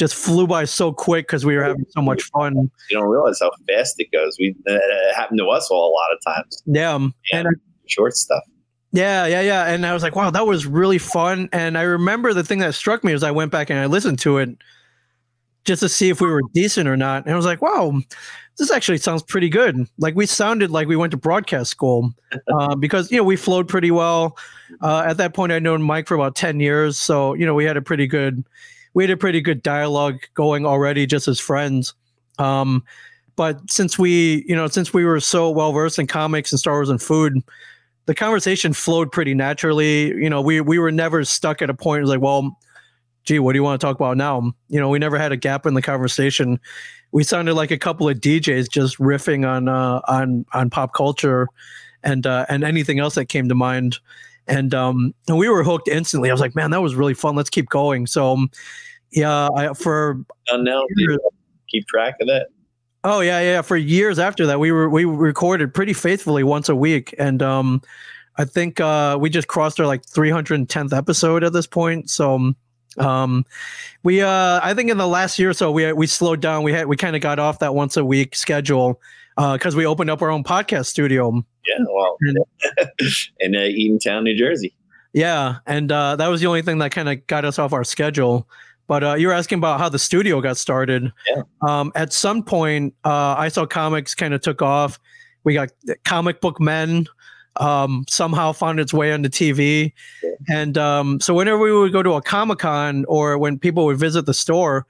just 0.02 0.16
flew 0.16 0.49
by 0.49 0.64
so 0.64 0.92
quick 0.92 1.28
because 1.28 1.47
we 1.47 1.56
were 1.56 1.62
having 1.62 1.87
so 1.90 2.02
much 2.02 2.25
fun. 2.25 2.56
You 2.90 2.99
don't 2.99 3.09
realize 3.09 3.38
how 3.40 3.52
fast 3.68 3.94
it 4.00 4.11
goes. 4.11 4.37
We 4.37 4.52
uh, 4.68 4.75
it 4.75 5.14
happened 5.14 5.38
to 5.38 5.47
us 5.47 5.68
all 5.71 5.90
a 5.90 5.94
lot 5.94 6.12
of 6.12 6.18
times. 6.35 6.62
Yeah, 6.66 6.97
and, 6.97 7.12
and 7.32 7.47
short 7.87 8.16
stuff. 8.16 8.42
Yeah, 8.90 9.26
yeah, 9.26 9.42
yeah. 9.42 9.73
And 9.73 9.87
I 9.87 9.94
was 9.94 10.02
like, 10.02 10.16
wow, 10.16 10.30
that 10.30 10.44
was 10.44 10.66
really 10.66 10.99
fun. 10.99 11.49
And 11.52 11.78
I 11.78 11.82
remember 11.82 12.35
the 12.35 12.42
thing 12.42 12.59
that 12.59 12.75
struck 12.75 13.04
me 13.04 13.12
was 13.12 13.23
I 13.23 13.30
went 13.30 13.52
back 13.52 13.71
and 13.71 13.78
I 13.78 13.87
listened 13.87 14.18
to 14.21 14.38
it 14.38 14.50
just 15.64 15.80
to 15.80 15.88
see 15.88 16.09
if 16.09 16.21
we 16.21 16.26
were 16.26 16.42
decent 16.52 16.88
or 16.88 16.97
not. 16.97 17.25
And 17.25 17.32
I 17.32 17.37
was 17.37 17.47
like, 17.47 17.62
wow, 17.62 18.00
this 18.59 18.73
actually 18.73 18.99
sounds 18.99 19.23
pretty 19.23 19.49
good. 19.49 19.88
Like 19.99 20.16
we 20.16 20.26
sounded 20.26 20.73
like 20.73 20.88
we 20.88 20.97
went 20.97 21.12
to 21.12 21.16
broadcast 21.16 21.71
school 21.71 22.11
uh, 22.49 22.75
because, 22.80 23.11
you 23.12 23.16
know, 23.16 23.25
we 23.25 23.37
flowed 23.37 23.68
pretty 23.68 23.92
well. 23.92 24.37
Uh, 24.82 25.04
at 25.06 25.16
that 25.18 25.32
point, 25.32 25.52
I'd 25.52 25.62
known 25.62 25.80
Mike 25.80 26.09
for 26.09 26.16
about 26.16 26.35
10 26.35 26.59
years. 26.59 26.99
So, 26.99 27.35
you 27.35 27.47
know, 27.47 27.54
we 27.54 27.64
had 27.64 27.76
a 27.76 27.82
pretty 27.82 28.09
good 28.09 28.44
we 28.94 29.04
had 29.04 29.11
a 29.11 29.16
pretty 29.16 29.40
good 29.40 29.62
dialogue 29.62 30.18
going 30.34 30.66
already 30.66 31.06
just 31.06 31.28
as 31.28 31.40
friends. 31.40 31.94
Um, 32.38 32.84
but 33.37 33.58
since 33.70 33.99
we, 33.99 34.44
you 34.46 34.54
know, 34.54 34.66
since 34.68 34.92
we 34.92 35.04
were 35.04 35.20
so 35.20 35.50
well 35.50 35.72
versed 35.72 35.99
in 35.99 36.06
comics 36.06 36.52
and 36.52 36.58
Star 36.58 36.75
Wars 36.75 36.90
and 36.90 37.00
food, 37.00 37.42
the 38.06 38.14
conversation 38.14 38.72
flowed 38.72 39.11
pretty 39.11 39.34
naturally. 39.34 40.08
You 40.08 40.28
know, 40.28 40.40
we 40.40 40.61
we 40.61 40.78
were 40.78 40.92
never 40.92 41.25
stuck 41.25 41.62
at 41.62 41.70
a 41.70 41.75
point. 41.75 42.06
Like, 42.06 42.20
well, 42.20 42.58
gee, 43.25 43.38
what 43.38 43.52
do 43.52 43.58
you 43.58 43.62
want 43.62 43.80
to 43.80 43.87
talk 43.87 43.96
about 43.96 44.16
now? 44.16 44.52
You 44.68 44.80
know, 44.80 44.88
we 44.88 44.99
never 44.99 45.18
had 45.18 45.32
a 45.32 45.37
gap 45.37 45.66
in 45.66 45.75
the 45.75 45.82
conversation. 45.82 46.61
We 47.12 47.25
sounded 47.25 47.54
like 47.54 47.70
a 47.70 47.78
couple 47.78 48.08
of 48.08 48.18
DJs 48.18 48.70
just 48.70 48.99
riffing 48.99 49.49
on 49.49 49.68
uh, 49.68 50.00
on 50.08 50.44
on 50.52 50.70
pop 50.70 50.92
culture 50.94 51.49
and 52.02 52.26
uh, 52.26 52.46
and 52.49 52.64
anything 52.64 52.99
else 52.99 53.14
that 53.14 53.26
came 53.26 53.49
to 53.49 53.54
mind. 53.54 53.99
And 54.52 54.75
um, 54.75 55.14
and 55.28 55.38
we 55.38 55.49
were 55.49 55.64
hooked 55.64 55.88
instantly. 55.88 56.28
I 56.28 56.32
was 56.35 56.40
like, 56.40 56.54
man, 56.54 56.71
that 56.73 56.82
was 56.82 56.94
really 56.94 57.14
fun. 57.14 57.35
Let's 57.35 57.49
keep 57.49 57.71
going. 57.71 58.06
So, 58.06 58.32
um, 58.32 58.50
yeah, 59.11 59.49
I, 59.56 59.73
for 59.73 60.25
now, 60.52 60.82
keep 61.71 61.87
track 61.87 62.16
of 62.21 62.28
that. 62.28 62.49
Oh 63.02 63.21
yeah, 63.21 63.40
yeah. 63.40 63.62
For 63.62 63.76
years 63.76 64.18
after 64.18 64.47
that, 64.47 64.61
we 64.61 64.71
were 64.71 64.90
we 64.90 65.06
recorded 65.06 65.73
pretty 65.73 65.94
faithfully 65.94 66.44
once 66.44 66.68
a 66.68 66.76
week, 66.76 67.14
and 67.18 67.42
um, 67.42 67.80
I 68.37 68.44
think 68.44 68.78
uh, 68.78 69.16
we 69.18 69.30
just 69.30 69.49
crossed 69.49 69.80
our 69.80 69.87
like 69.87 70.04
310th 70.04 70.97
episode 70.97 71.44
at 71.44 71.54
this 71.54 71.66
point. 71.66 72.11
So 72.11 72.52
um, 72.99 73.44
we 74.02 74.21
uh, 74.21 74.61
I 74.62 74.75
think 74.75 74.90
in 74.90 74.99
the 74.99 75.09
last 75.09 75.38
year 75.38 75.50
or 75.50 75.54
so 75.54 75.73
we 75.73 75.92
we 75.94 76.06
slowed 76.06 76.40
down. 76.40 76.62
We 76.62 76.73
had 76.73 76.87
we 76.87 76.97
kind 76.97 77.16
of 77.16 77.23
got 77.23 77.38
off 77.38 77.59
that 77.61 77.75
once 77.75 77.97
a 77.97 78.04
week 78.04 78.37
schedule 78.37 79.00
because 79.37 79.75
uh, 79.75 79.78
we 79.78 79.87
opened 79.87 80.11
up 80.11 80.21
our 80.23 80.30
own 80.30 80.44
podcast 80.44 80.87
studio. 80.87 81.44
Yeah, 81.66 81.85
well, 81.92 82.16
in 83.40 83.54
uh, 83.54 83.59
Eatontown, 83.59 84.25
New 84.25 84.37
Jersey. 84.37 84.75
Yeah, 85.12 85.57
and 85.66 85.92
uh, 85.92 86.16
that 86.16 86.28
was 86.28 86.40
the 86.40 86.47
only 86.47 86.62
thing 86.62 86.78
that 86.78 86.90
kind 86.90 87.09
of 87.09 87.26
got 87.26 87.45
us 87.45 87.59
off 87.59 87.73
our 87.73 87.85
schedule. 87.85 88.49
But 88.88 89.04
uh, 89.04 89.14
you 89.14 89.28
were 89.28 89.33
asking 89.33 89.59
about 89.59 89.78
how 89.78 89.88
the 89.88 89.99
studio 89.99 90.40
got 90.40 90.57
started. 90.57 91.12
Yeah. 91.31 91.42
Um, 91.61 91.92
at 91.95 92.12
some 92.12 92.42
point, 92.42 92.95
uh, 93.04 93.37
I 93.38 93.49
Sell 93.49 93.66
Comics 93.66 94.14
kind 94.14 94.35
of 94.35 94.40
took 94.40 94.61
off. 94.61 94.99
We 95.45 95.54
got 95.54 95.71
comic 96.04 96.40
book 96.40 96.61
men 96.61 97.07
um, 97.57 98.04
somehow 98.09 98.52
found 98.52 98.81
its 98.81 98.95
way 98.95 99.12
onto 99.12 99.28
TV. 99.28 99.92
Yeah. 100.23 100.31
And 100.49 100.78
um, 100.78 101.21
so 101.21 101.35
whenever 101.35 101.59
we 101.59 101.73
would 101.73 101.92
go 101.92 102.02
to 102.02 102.14
a 102.14 102.23
Comic 102.23 102.61
Con 102.61 103.04
or 103.07 103.38
when 103.38 103.59
people 103.59 103.85
would 103.87 103.99
visit 103.99 104.26
the 104.26 104.35
store, 104.35 104.87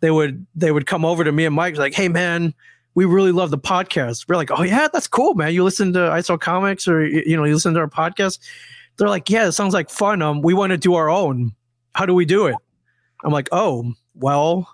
they 0.00 0.10
would 0.10 0.46
they 0.54 0.70
would 0.70 0.86
come 0.86 1.04
over 1.04 1.24
to 1.24 1.32
me 1.32 1.46
and 1.46 1.54
Mike 1.54 1.76
like, 1.76 1.94
"Hey 1.94 2.08
man, 2.08 2.52
we 2.94 3.04
really 3.04 3.32
love 3.32 3.50
the 3.50 3.58
podcast." 3.58 4.26
We're 4.28 4.36
like, 4.36 4.50
"Oh 4.50 4.62
yeah, 4.62 4.88
that's 4.92 5.06
cool, 5.06 5.34
man. 5.34 5.52
You 5.52 5.64
listen 5.64 5.92
to 5.94 6.10
I 6.10 6.20
Sell 6.20 6.38
Comics 6.38 6.88
or 6.88 7.06
you 7.06 7.36
know 7.36 7.44
you 7.44 7.54
listen 7.54 7.74
to 7.74 7.80
our 7.80 7.88
podcast." 7.88 8.38
They're 8.96 9.08
like, 9.08 9.28
"Yeah, 9.28 9.48
it 9.48 9.52
sounds 9.52 9.74
like 9.74 9.90
fun. 9.90 10.22
Um, 10.22 10.42
we 10.42 10.54
want 10.54 10.70
to 10.70 10.78
do 10.78 10.94
our 10.94 11.08
own. 11.08 11.52
How 11.94 12.06
do 12.06 12.14
we 12.14 12.24
do 12.24 12.46
it?" 12.46 12.56
I'm 13.24 13.32
like, 13.32 13.48
"Oh, 13.52 13.92
well." 14.14 14.68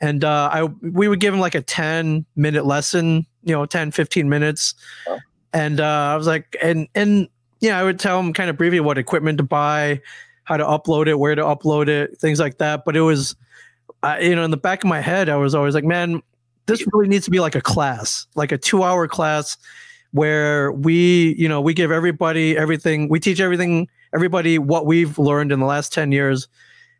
And 0.00 0.24
uh, 0.24 0.50
I 0.52 0.64
we 0.64 1.08
would 1.08 1.20
give 1.20 1.32
him 1.32 1.40
like 1.40 1.54
a 1.54 1.62
10 1.62 2.26
minute 2.36 2.66
lesson, 2.66 3.26
you 3.42 3.54
know, 3.54 3.64
10, 3.64 3.90
15 3.90 4.28
minutes. 4.28 4.74
And 5.54 5.80
uh, 5.80 5.84
I 6.12 6.16
was 6.16 6.26
like, 6.26 6.56
and 6.60 6.88
and 6.94 7.28
yeah, 7.60 7.78
I 7.78 7.84
would 7.84 7.98
tell 7.98 8.20
him 8.20 8.32
kind 8.34 8.50
of 8.50 8.58
briefly 8.58 8.80
what 8.80 8.98
equipment 8.98 9.38
to 9.38 9.44
buy, 9.44 10.02
how 10.42 10.58
to 10.58 10.64
upload 10.64 11.06
it, 11.06 11.18
where 11.18 11.34
to 11.34 11.42
upload 11.42 11.88
it, 11.88 12.18
things 12.18 12.38
like 12.38 12.58
that. 12.58 12.84
But 12.84 12.96
it 12.96 13.00
was, 13.00 13.34
uh, 14.02 14.18
you 14.20 14.36
know, 14.36 14.44
in 14.44 14.50
the 14.50 14.58
back 14.58 14.84
of 14.84 14.88
my 14.88 15.00
head, 15.00 15.30
I 15.30 15.36
was 15.36 15.54
always 15.54 15.74
like, 15.74 15.84
man, 15.84 16.22
this 16.66 16.86
really 16.92 17.08
needs 17.08 17.24
to 17.24 17.30
be 17.30 17.40
like 17.40 17.54
a 17.54 17.60
class, 17.60 18.26
like 18.34 18.52
a 18.52 18.58
two-hour 18.58 19.08
class 19.08 19.56
where 20.12 20.72
we, 20.72 21.34
you 21.36 21.48
know, 21.48 21.60
we 21.60 21.74
give 21.74 21.90
everybody 21.90 22.56
everything, 22.56 23.08
we 23.08 23.20
teach 23.20 23.40
everything, 23.40 23.88
everybody 24.14 24.58
what 24.58 24.86
we've 24.86 25.18
learned 25.18 25.52
in 25.52 25.60
the 25.60 25.66
last 25.66 25.92
ten 25.92 26.12
years. 26.12 26.48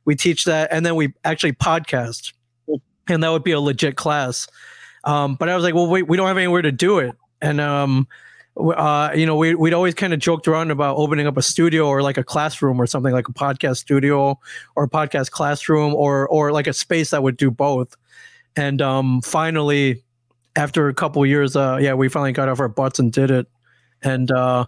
We 0.05 0.17
teach 0.17 0.45
that, 0.45 0.69
and 0.71 0.85
then 0.85 0.97
we 0.97 1.15
actually 1.25 1.53
podcast, 1.53 2.33
and 3.09 3.23
that 3.23 3.31
would 3.31 3.45
be 3.45 3.53
a 3.53 3.61
legit 3.61 3.97
class. 3.97 4.49
Um, 5.05 5.35
but 5.35 5.49
I 5.49 5.55
was 5.55 5.65
like, 5.65 5.75
well, 5.75 5.87
wait, 5.87 6.09
we 6.09 6.17
don't 6.17 6.27
have 6.27 6.37
anywhere 6.37 6.63
to 6.63 6.73
do 6.73 6.99
it, 6.99 7.17
and 7.41 7.61
um, 7.61 8.07
uh, 8.57 9.11
you 9.15 9.27
know, 9.27 9.37
we, 9.37 9.55
we'd 9.55 9.75
always 9.75 9.95
kind 9.95 10.13
of 10.13 10.21
joked 10.21 10.47
around 10.47 10.71
about 10.71 10.97
opening 10.97 11.27
up 11.27 11.37
a 11.37 11.43
studio 11.43 11.89
or 11.89 12.03
like 12.03 12.17
a 12.17 12.25
classroom 12.25 12.81
or 12.81 12.87
something 12.87 13.13
like 13.13 13.29
a 13.29 13.33
podcast 13.33 13.79
studio 13.79 14.39
or 14.77 14.85
a 14.85 14.89
podcast 14.89 15.31
classroom 15.31 15.95
or, 15.95 16.29
or 16.29 16.53
like 16.53 16.67
a 16.67 16.73
space 16.73 17.11
that 17.11 17.23
would 17.23 17.37
do 17.37 17.51
both. 17.51 17.97
And 18.57 18.81
um, 18.81 19.21
finally, 19.23 20.03
after 20.57 20.89
a 20.89 20.95
couple 20.95 21.25
years, 21.27 21.57
uh, 21.57 21.79
yeah, 21.81 21.95
we 21.95 22.09
finally 22.09 22.33
got 22.33 22.49
off 22.49 22.61
our 22.61 22.69
butts 22.69 22.99
and 22.99 23.13
did 23.13 23.31
it. 23.31 23.47
And 24.03 24.31
uh, 24.31 24.67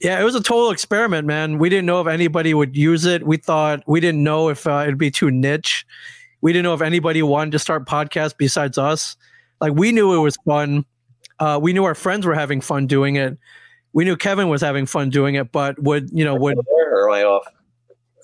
yeah, 0.00 0.20
it 0.20 0.24
was 0.24 0.34
a 0.34 0.42
total 0.42 0.70
experiment, 0.70 1.26
man. 1.26 1.58
We 1.58 1.68
didn't 1.68 1.86
know 1.86 2.00
if 2.00 2.06
anybody 2.06 2.54
would 2.54 2.76
use 2.76 3.04
it. 3.04 3.26
We 3.26 3.36
thought 3.36 3.82
we 3.86 4.00
didn't 4.00 4.22
know 4.22 4.48
if 4.48 4.66
uh, 4.66 4.82
it'd 4.84 4.98
be 4.98 5.10
too 5.10 5.30
niche. 5.30 5.86
We 6.40 6.52
didn't 6.52 6.64
know 6.64 6.74
if 6.74 6.82
anybody 6.82 7.22
wanted 7.22 7.52
to 7.52 7.58
start 7.58 7.86
podcasts 7.86 8.34
besides 8.36 8.78
us. 8.78 9.16
Like 9.60 9.74
we 9.74 9.92
knew 9.92 10.12
it 10.14 10.18
was 10.18 10.36
fun 10.44 10.84
uh, 11.42 11.58
we 11.58 11.72
knew 11.72 11.82
our 11.82 11.94
friends 11.96 12.24
were 12.24 12.34
having 12.34 12.60
fun 12.60 12.86
doing 12.86 13.16
it. 13.16 13.36
We 13.92 14.04
knew 14.04 14.16
Kevin 14.16 14.48
was 14.48 14.60
having 14.62 14.86
fun 14.86 15.10
doing 15.10 15.34
it, 15.34 15.50
but 15.50 15.76
would 15.82 16.08
you 16.12 16.24
know 16.24 16.36
would 16.36 16.56
I 16.58 17.24
off? 17.24 17.44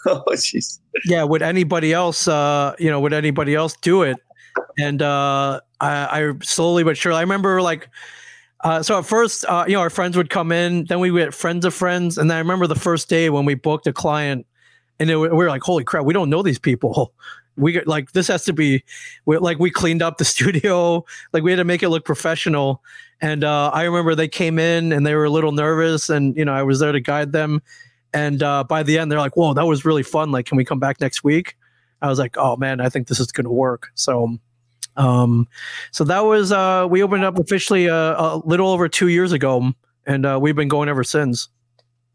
Oh 0.06 0.22
jeez. 0.30 0.78
Yeah, 1.06 1.24
would 1.24 1.42
anybody 1.42 1.92
else? 1.92 2.28
Uh, 2.28 2.72
you 2.78 2.88
know, 2.88 3.00
would 3.00 3.12
anybody 3.12 3.56
else 3.56 3.76
do 3.82 4.02
it? 4.02 4.16
And 4.78 5.02
uh, 5.02 5.60
I, 5.80 6.20
I 6.22 6.32
slowly 6.42 6.84
but 6.84 6.96
surely. 6.96 7.18
I 7.18 7.22
remember 7.22 7.62
like. 7.62 7.88
Uh, 8.64 8.82
so 8.82 8.98
at 8.98 9.06
first, 9.06 9.44
uh, 9.44 9.64
you 9.68 9.74
know, 9.74 9.80
our 9.80 9.90
friends 9.90 10.16
would 10.16 10.30
come 10.30 10.50
in. 10.50 10.84
Then 10.86 10.98
we 10.98 11.12
get 11.12 11.32
friends 11.32 11.64
of 11.64 11.72
friends, 11.72 12.18
and 12.18 12.28
then 12.28 12.36
I 12.36 12.40
remember 12.40 12.66
the 12.66 12.74
first 12.74 13.08
day 13.08 13.30
when 13.30 13.44
we 13.44 13.54
booked 13.54 13.86
a 13.86 13.92
client, 13.92 14.46
and 14.98 15.08
we 15.08 15.16
were 15.16 15.48
like, 15.48 15.62
"Holy 15.62 15.84
crap, 15.84 16.04
we 16.04 16.12
don't 16.12 16.30
know 16.30 16.42
these 16.42 16.58
people." 16.58 17.12
We 17.56 17.72
got 17.72 17.88
like 17.88 18.12
this 18.12 18.28
has 18.28 18.44
to 18.44 18.52
be, 18.52 18.84
we, 19.26 19.36
like 19.38 19.58
we 19.58 19.68
cleaned 19.68 20.00
up 20.00 20.18
the 20.18 20.24
studio, 20.34 21.04
like 21.32 21.42
we 21.42 21.50
had 21.50 21.56
to 21.56 21.64
make 21.64 21.82
it 21.82 21.88
look 21.88 22.04
professional. 22.04 22.84
And 23.20 23.42
uh, 23.42 23.70
I 23.74 23.82
remember 23.82 24.14
they 24.14 24.28
came 24.28 24.60
in 24.60 24.92
and 24.92 25.04
they 25.04 25.16
were 25.16 25.24
a 25.24 25.30
little 25.30 25.50
nervous, 25.50 26.08
and 26.08 26.36
you 26.36 26.44
know 26.44 26.52
I 26.54 26.62
was 26.62 26.78
there 26.78 26.92
to 26.92 27.00
guide 27.00 27.32
them. 27.32 27.60
And 28.14 28.44
uh, 28.44 28.62
by 28.62 28.84
the 28.84 28.96
end, 28.98 29.10
they're 29.10 29.18
like, 29.18 29.36
"Whoa, 29.36 29.54
that 29.54 29.66
was 29.66 29.84
really 29.84 30.04
fun! 30.04 30.30
Like, 30.30 30.46
can 30.46 30.56
we 30.56 30.64
come 30.64 30.78
back 30.78 31.00
next 31.00 31.24
week?" 31.24 31.56
I 32.00 32.08
was 32.08 32.18
like, 32.20 32.36
"Oh 32.38 32.56
man, 32.56 32.80
I 32.80 32.88
think 32.88 33.08
this 33.08 33.18
is 33.20 33.32
going 33.32 33.44
to 33.44 33.50
work." 33.50 33.88
So, 33.94 34.38
um, 34.98 35.48
so 35.92 36.04
that 36.04 36.24
was 36.24 36.52
uh, 36.52 36.86
we 36.90 37.02
opened 37.02 37.24
up 37.24 37.38
officially 37.38 37.88
uh, 37.88 37.94
a 37.96 38.42
little 38.44 38.68
over 38.68 38.88
two 38.88 39.08
years 39.08 39.32
ago, 39.32 39.72
and 40.06 40.26
uh, 40.26 40.38
we've 40.40 40.56
been 40.56 40.68
going 40.68 40.88
ever 40.88 41.04
since. 41.04 41.48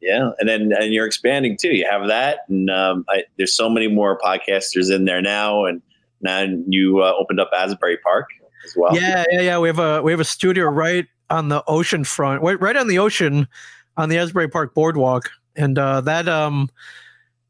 Yeah, 0.01 0.31
and 0.39 0.49
then 0.49 0.73
and 0.77 0.93
you're 0.93 1.05
expanding 1.05 1.57
too. 1.57 1.69
You 1.69 1.87
have 1.89 2.07
that, 2.07 2.39
and 2.49 2.69
um, 2.69 3.05
I, 3.07 3.23
there's 3.37 3.55
so 3.55 3.69
many 3.69 3.87
more 3.87 4.19
podcasters 4.19 4.93
in 4.93 5.05
there 5.05 5.21
now, 5.21 5.65
and 5.65 5.81
now 6.21 6.45
you 6.67 7.01
uh, 7.01 7.13
opened 7.17 7.39
up 7.39 7.49
Asbury 7.57 7.97
Park 8.03 8.27
as 8.65 8.73
well. 8.75 8.93
Yeah, 8.95 9.23
yeah, 9.31 9.41
yeah. 9.41 9.59
We 9.59 9.69
have 9.69 9.79
a 9.79 10.01
we 10.01 10.11
have 10.11 10.19
a 10.19 10.25
studio 10.25 10.65
right 10.65 11.07
on 11.29 11.47
the 11.47 11.63
ocean 11.67 12.03
front, 12.03 12.43
right, 12.43 12.59
right 12.59 12.75
on 12.75 12.89
the 12.89 12.99
ocean, 12.99 13.47
on 13.95 14.09
the 14.09 14.17
Asbury 14.17 14.49
Park 14.49 14.73
boardwalk, 14.73 15.31
and 15.55 15.79
uh, 15.79 16.01
that 16.01 16.27
um, 16.27 16.69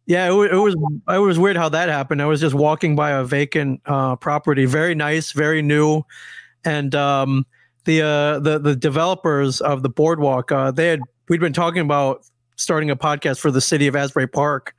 yeah, 0.06 0.28
it, 0.28 0.54
it, 0.54 0.58
was 0.58 0.76
it 1.08 1.18
was 1.20 1.40
weird 1.40 1.56
how 1.56 1.70
that 1.70 1.90
happened. 1.90 2.22
I 2.22 2.26
was 2.26 2.42
just 2.42 2.56
walking 2.56 2.96
by 2.96 3.12
a 3.12 3.24
vacant 3.24 3.82
uh, 3.86 4.16
property, 4.18 4.66
very 4.66 4.96
nice, 4.96 5.32
very 5.32 5.62
new, 5.62 6.04
and 6.66 6.94
um, 6.94 7.46
the 7.86 8.02
uh, 8.02 8.40
the 8.40 8.60
the 8.60 8.76
developers 8.76 9.62
of 9.62 9.82
the 9.82 9.90
boardwalk, 9.90 10.52
uh, 10.52 10.72
they 10.72 10.88
had 10.88 11.00
we'd 11.30 11.40
been 11.40 11.54
talking 11.54 11.82
about 11.82 12.26
starting 12.56 12.90
a 12.90 12.96
podcast 12.96 13.40
for 13.40 13.52
the 13.52 13.62
city 13.62 13.88
of 13.88 13.96
Asbury 13.96 14.28
Park 14.28 14.74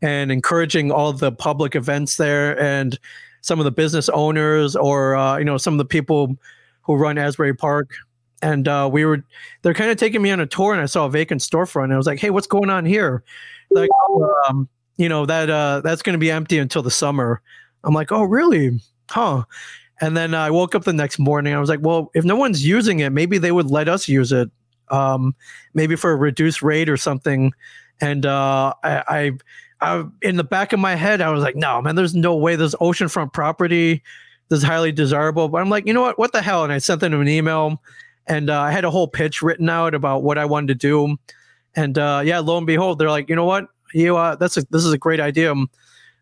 and 0.00 0.32
encouraging 0.32 0.90
all 0.90 1.12
the 1.12 1.32
public 1.32 1.76
events 1.76 2.16
there 2.16 2.60
and 2.60 2.98
some 3.40 3.58
of 3.58 3.64
the 3.64 3.70
business 3.70 4.08
owners 4.08 4.74
or 4.74 5.16
uh, 5.16 5.38
you 5.38 5.44
know 5.44 5.58
some 5.58 5.74
of 5.74 5.78
the 5.78 5.84
people 5.84 6.36
who 6.82 6.96
run 6.96 7.18
Asbury 7.18 7.54
Park. 7.54 7.94
And 8.44 8.66
uh, 8.66 8.90
we 8.92 9.04
were 9.04 9.22
they're 9.62 9.74
kind 9.74 9.90
of 9.90 9.98
taking 9.98 10.20
me 10.20 10.32
on 10.32 10.40
a 10.40 10.46
tour, 10.46 10.72
and 10.72 10.82
I 10.82 10.86
saw 10.86 11.06
a 11.06 11.10
vacant 11.10 11.42
storefront. 11.42 11.84
And 11.84 11.94
I 11.94 11.96
was 11.96 12.06
like, 12.06 12.18
"Hey, 12.18 12.30
what's 12.30 12.48
going 12.48 12.70
on 12.70 12.84
here?" 12.84 13.22
Like, 13.74 13.90
um, 14.48 14.68
you 14.96 15.08
know 15.08 15.26
that 15.26 15.50
uh, 15.50 15.80
that's 15.82 16.02
going 16.02 16.14
to 16.14 16.18
be 16.18 16.30
empty 16.30 16.58
until 16.58 16.82
the 16.82 16.90
summer. 16.90 17.40
I'm 17.84 17.94
like, 17.94 18.12
"Oh, 18.12 18.24
really? 18.24 18.80
Huh?" 19.10 19.44
And 20.00 20.16
then 20.16 20.34
I 20.34 20.50
woke 20.50 20.74
up 20.74 20.84
the 20.84 20.92
next 20.92 21.18
morning. 21.18 21.54
I 21.54 21.60
was 21.60 21.68
like, 21.68 21.80
"Well, 21.82 22.10
if 22.14 22.24
no 22.24 22.36
one's 22.36 22.66
using 22.66 23.00
it, 23.00 23.10
maybe 23.10 23.38
they 23.38 23.52
would 23.52 23.70
let 23.70 23.88
us 23.88 24.08
use 24.08 24.32
it, 24.32 24.50
um, 24.90 25.34
maybe 25.74 25.96
for 25.96 26.12
a 26.12 26.16
reduced 26.16 26.62
rate 26.62 26.88
or 26.88 26.96
something." 26.96 27.52
And 28.00 28.26
uh, 28.26 28.74
I, 28.82 29.02
I 29.08 29.32
I, 29.80 30.04
in 30.22 30.36
the 30.36 30.44
back 30.44 30.72
of 30.72 30.80
my 30.80 30.94
head, 30.94 31.20
I 31.20 31.30
was 31.30 31.42
like, 31.42 31.56
no, 31.56 31.82
man, 31.82 31.96
there's 31.96 32.14
no 32.14 32.36
way 32.36 32.54
this 32.54 32.74
oceanfront 32.76 33.32
property 33.32 34.02
this 34.52 34.58
is 34.58 34.64
highly 34.64 34.92
desirable. 34.92 35.48
But 35.48 35.62
I'm 35.62 35.70
like, 35.70 35.86
you 35.86 35.94
know 35.94 36.02
what? 36.02 36.18
What 36.18 36.32
the 36.32 36.42
hell? 36.42 36.62
And 36.62 36.72
I 36.72 36.76
sent 36.76 37.00
them 37.00 37.18
an 37.18 37.26
email 37.26 37.80
and 38.26 38.50
uh, 38.50 38.60
I 38.60 38.70
had 38.70 38.84
a 38.84 38.90
whole 38.90 39.08
pitch 39.08 39.40
written 39.40 39.70
out 39.70 39.94
about 39.94 40.22
what 40.22 40.36
I 40.36 40.44
wanted 40.44 40.68
to 40.68 40.74
do. 40.74 41.16
And 41.74 41.98
uh, 41.98 42.22
yeah, 42.24 42.38
lo 42.40 42.58
and 42.58 42.66
behold, 42.66 42.98
they're 42.98 43.10
like, 43.10 43.28
you 43.28 43.36
know 43.36 43.44
what? 43.44 43.66
You, 43.94 44.16
uh, 44.16 44.36
that's 44.36 44.56
a, 44.56 44.62
this 44.70 44.84
is 44.84 44.92
a 44.92 44.98
great 44.98 45.20
idea. 45.20 45.54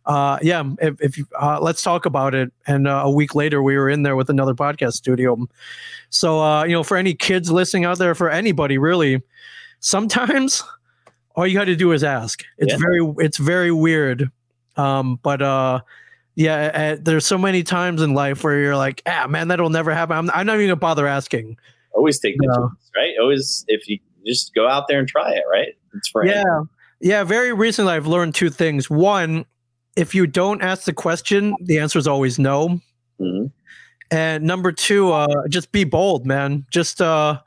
Uh, 0.06 0.38
yeah, 0.42 0.64
if, 0.80 1.00
if 1.00 1.18
you, 1.18 1.26
uh, 1.40 1.60
let's 1.60 1.82
talk 1.82 2.06
about 2.06 2.34
it. 2.34 2.52
And 2.66 2.88
uh, 2.88 3.02
a 3.04 3.10
week 3.10 3.34
later, 3.34 3.62
we 3.62 3.76
were 3.76 3.88
in 3.88 4.02
there 4.02 4.16
with 4.16 4.30
another 4.30 4.54
podcast 4.54 4.94
studio. 4.94 5.46
So, 6.08 6.40
uh, 6.40 6.64
you 6.64 6.72
know, 6.72 6.82
for 6.82 6.96
any 6.96 7.14
kids 7.14 7.50
listening 7.50 7.84
out 7.84 7.98
there, 7.98 8.14
for 8.14 8.30
anybody 8.30 8.78
really, 8.78 9.22
sometimes 9.80 10.64
all 11.36 11.46
you 11.46 11.58
got 11.58 11.64
to 11.66 11.76
do 11.76 11.92
is 11.92 12.02
ask. 12.02 12.44
It's 12.58 12.72
yeah. 12.72 12.78
very 12.78 13.14
it's 13.18 13.36
very 13.36 13.72
weird, 13.72 14.30
um, 14.76 15.20
but 15.22 15.42
uh, 15.42 15.80
yeah, 16.34 16.94
uh, 16.94 17.00
there's 17.00 17.26
so 17.26 17.38
many 17.38 17.62
times 17.62 18.02
in 18.02 18.14
life 18.14 18.42
where 18.42 18.58
you're 18.58 18.76
like, 18.76 19.02
ah, 19.06 19.26
man, 19.28 19.48
that'll 19.48 19.70
never 19.70 19.92
happen. 19.92 20.16
I'm, 20.16 20.30
I'm 20.30 20.46
not 20.46 20.56
even 20.56 20.68
gonna 20.68 20.76
bother 20.76 21.06
asking. 21.06 21.56
Always 21.92 22.18
take 22.18 22.36
the 22.38 22.46
chance, 22.46 22.90
right? 22.96 23.12
Always, 23.20 23.64
if 23.68 23.88
you 23.88 23.98
just 24.30 24.54
go 24.54 24.68
out 24.68 24.86
there 24.88 24.98
and 24.98 25.08
try 25.08 25.32
it, 25.32 25.42
right? 25.50 25.76
It's 25.94 26.08
for 26.08 26.24
yeah, 26.24 26.40
anyone. 26.40 26.68
yeah. 27.00 27.24
Very 27.24 27.52
recently, 27.52 27.92
I've 27.92 28.06
learned 28.06 28.34
two 28.34 28.50
things. 28.50 28.88
One, 28.88 29.44
if 29.96 30.14
you 30.14 30.26
don't 30.26 30.62
ask 30.62 30.84
the 30.84 30.92
question, 30.92 31.54
the 31.62 31.78
answer 31.78 31.98
is 31.98 32.06
always 32.06 32.38
no. 32.38 32.80
Mm-hmm. 33.20 33.46
And 34.10 34.44
number 34.44 34.72
two, 34.72 35.12
uh, 35.12 35.48
just 35.48 35.72
be 35.72 35.84
bold, 35.84 36.26
man. 36.26 36.64
Just 36.70 37.00
uh, 37.00 37.40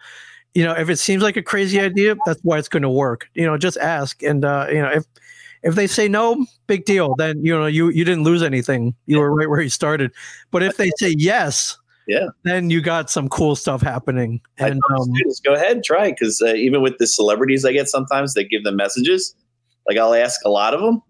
you 0.54 0.64
know, 0.64 0.74
if 0.74 0.90
it 0.90 0.98
seems 0.98 1.24
like 1.24 1.38
a 1.38 1.44
crazy 1.44 1.80
idea, 1.80 2.16
that's 2.26 2.42
why 2.44 2.58
it's 2.58 2.70
going 2.70 2.84
to 2.84 2.90
work. 2.90 3.28
You 3.34 3.46
know, 3.46 3.58
just 3.58 3.78
ask, 3.78 4.22
and 4.24 4.46
uh, 4.46 4.68
you 4.70 4.82
know, 4.82 4.90
if 4.90 5.06
if 5.64 5.76
they 5.76 5.88
say 5.88 6.08
no, 6.08 6.46
big 6.68 6.86
deal. 6.86 7.16
Then 7.16 7.44
you 7.44 7.58
know 7.58 7.66
you 7.66 7.90
you 7.90 8.06
didn't 8.06 8.24
lose 8.24 8.44
anything. 8.44 8.94
You 9.06 9.20
were 9.20 9.34
right 9.34 9.50
where 9.50 9.62
you 9.62 9.70
started. 9.70 10.12
But 10.52 10.64
if 10.64 10.78
they 10.78 10.92
say 10.98 11.16
yes, 11.18 11.78
yeah, 12.08 12.28
then 12.44 12.70
you 12.70 12.82
got 12.82 13.10
some 13.10 13.30
cool 13.30 13.56
stuff 13.56 13.82
happening. 13.82 14.42
And 14.58 14.82
um, 14.92 15.04
students, 15.04 15.40
go 15.40 15.54
ahead, 15.54 15.84
try 15.84 16.12
because 16.12 16.42
uh, 16.42 16.54
even 16.54 16.82
with 16.82 16.98
the 16.98 17.08
celebrities 17.08 17.66
I 17.66 17.72
get 17.72 17.88
sometimes, 17.88 18.34
they 18.34 18.44
give 18.44 18.64
them 18.64 18.76
messages. 18.76 19.36
Like 19.88 19.98
I'll 19.98 20.14
ask 20.14 20.40
a 20.46 20.50
lot 20.50 20.74
of 20.74 20.82
them, 20.82 21.02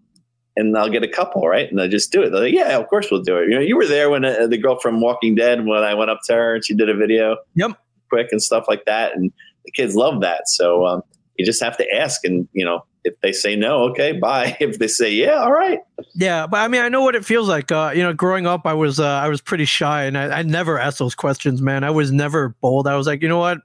and 0.56 0.76
I'll 0.76 0.90
get 0.90 1.02
a 1.02 1.08
couple, 1.08 1.46
right? 1.48 1.70
And 1.70 1.80
I 1.80 1.88
just 1.88 2.12
do 2.12 2.22
it. 2.22 2.30
They're 2.30 2.42
like, 2.42 2.54
yeah, 2.54 2.78
of 2.78 2.88
course 2.88 3.10
we'll 3.10 3.22
do 3.22 3.38
it. 3.38 3.48
You 3.48 3.54
know, 3.56 3.60
you 3.60 3.76
were 3.76 3.86
there 3.86 4.10
when 4.10 4.24
uh, 4.24 4.46
the 4.46 4.58
girl 4.58 4.78
from 4.80 5.00
Walking 5.00 5.34
Dead 5.34 5.64
when 5.64 5.82
I 5.82 5.94
went 5.94 6.10
up 6.10 6.20
to 6.26 6.34
her 6.34 6.54
and 6.56 6.64
she 6.64 6.74
did 6.74 6.88
a 6.88 6.94
video. 6.94 7.36
Yep. 7.54 7.72
Quick 8.10 8.28
and 8.30 8.42
stuff 8.42 8.66
like 8.68 8.84
that, 8.84 9.16
and 9.16 9.32
the 9.64 9.72
kids 9.72 9.96
love 9.96 10.20
that. 10.20 10.42
So 10.46 10.86
um, 10.86 11.02
you 11.36 11.44
just 11.44 11.62
have 11.62 11.76
to 11.78 11.94
ask, 11.94 12.24
and 12.24 12.48
you 12.52 12.64
know, 12.64 12.84
if 13.04 13.20
they 13.20 13.32
say 13.32 13.56
no, 13.56 13.84
okay, 13.90 14.12
bye. 14.20 14.56
If 14.60 14.78
they 14.78 14.88
say 14.88 15.12
yeah, 15.12 15.42
all 15.42 15.52
right. 15.52 15.80
Yeah, 16.14 16.46
but 16.46 16.58
I 16.60 16.68
mean, 16.68 16.82
I 16.82 16.88
know 16.88 17.02
what 17.02 17.14
it 17.14 17.24
feels 17.24 17.48
like. 17.48 17.70
Uh, 17.70 17.92
you 17.94 18.02
know, 18.02 18.12
growing 18.12 18.46
up, 18.46 18.66
I 18.66 18.74
was 18.74 19.00
uh, 19.00 19.06
I 19.06 19.28
was 19.28 19.40
pretty 19.40 19.64
shy, 19.64 20.04
and 20.04 20.16
I, 20.16 20.38
I 20.38 20.42
never 20.42 20.78
asked 20.78 20.98
those 20.98 21.14
questions, 21.14 21.60
man. 21.60 21.84
I 21.84 21.90
was 21.90 22.12
never 22.12 22.50
bold. 22.60 22.86
I 22.86 22.96
was 22.96 23.06
like, 23.06 23.22
you 23.22 23.28
know 23.28 23.38
what, 23.38 23.58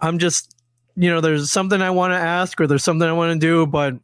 I'm 0.00 0.18
just, 0.18 0.54
you 0.96 1.10
know, 1.10 1.20
there's 1.20 1.50
something 1.50 1.80
I 1.80 1.90
want 1.90 2.12
to 2.12 2.18
ask, 2.18 2.60
or 2.60 2.66
there's 2.66 2.84
something 2.84 3.08
I 3.08 3.12
want 3.12 3.32
to 3.32 3.38
do, 3.38 3.66
but 3.66 3.94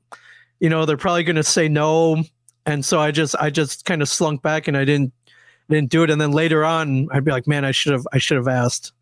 you 0.58 0.68
know, 0.68 0.84
they're 0.84 0.96
probably 0.96 1.24
going 1.24 1.36
to 1.36 1.42
say 1.42 1.68
no, 1.68 2.22
and 2.66 2.84
so 2.84 3.00
I 3.00 3.10
just 3.10 3.34
I 3.36 3.50
just 3.50 3.84
kind 3.84 4.02
of 4.02 4.08
slunk 4.08 4.42
back, 4.42 4.68
and 4.68 4.76
I 4.76 4.84
didn't 4.84 5.12
didn't 5.68 5.90
do 5.90 6.02
it. 6.02 6.10
And 6.10 6.20
then 6.20 6.32
later 6.32 6.64
on, 6.64 7.08
I'd 7.12 7.24
be 7.24 7.30
like, 7.30 7.46
man, 7.46 7.64
I 7.64 7.70
should 7.70 7.92
have 7.92 8.06
I 8.12 8.18
should 8.18 8.36
have 8.36 8.48
asked. 8.48 8.92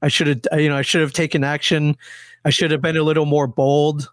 I 0.00 0.08
should 0.08 0.26
have, 0.26 0.60
you 0.60 0.68
know, 0.68 0.76
I 0.76 0.82
should 0.82 1.00
have 1.00 1.12
taken 1.12 1.44
action. 1.44 1.96
I 2.44 2.50
should 2.50 2.70
have 2.70 2.82
been 2.82 2.96
a 2.96 3.02
little 3.02 3.26
more 3.26 3.46
bold 3.46 4.08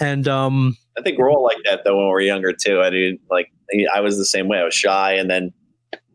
and 0.00 0.26
um, 0.26 0.76
I 0.98 1.02
think 1.02 1.18
we're 1.18 1.30
all 1.30 1.44
like 1.44 1.58
that 1.64 1.84
though 1.84 1.96
when 1.96 2.08
we're 2.08 2.22
younger 2.22 2.52
too. 2.52 2.80
I 2.80 2.90
mean, 2.90 3.18
like 3.30 3.52
I 3.94 4.00
was 4.00 4.16
the 4.16 4.24
same 4.24 4.48
way. 4.48 4.58
I 4.58 4.64
was 4.64 4.74
shy, 4.74 5.12
and 5.12 5.30
then 5.30 5.52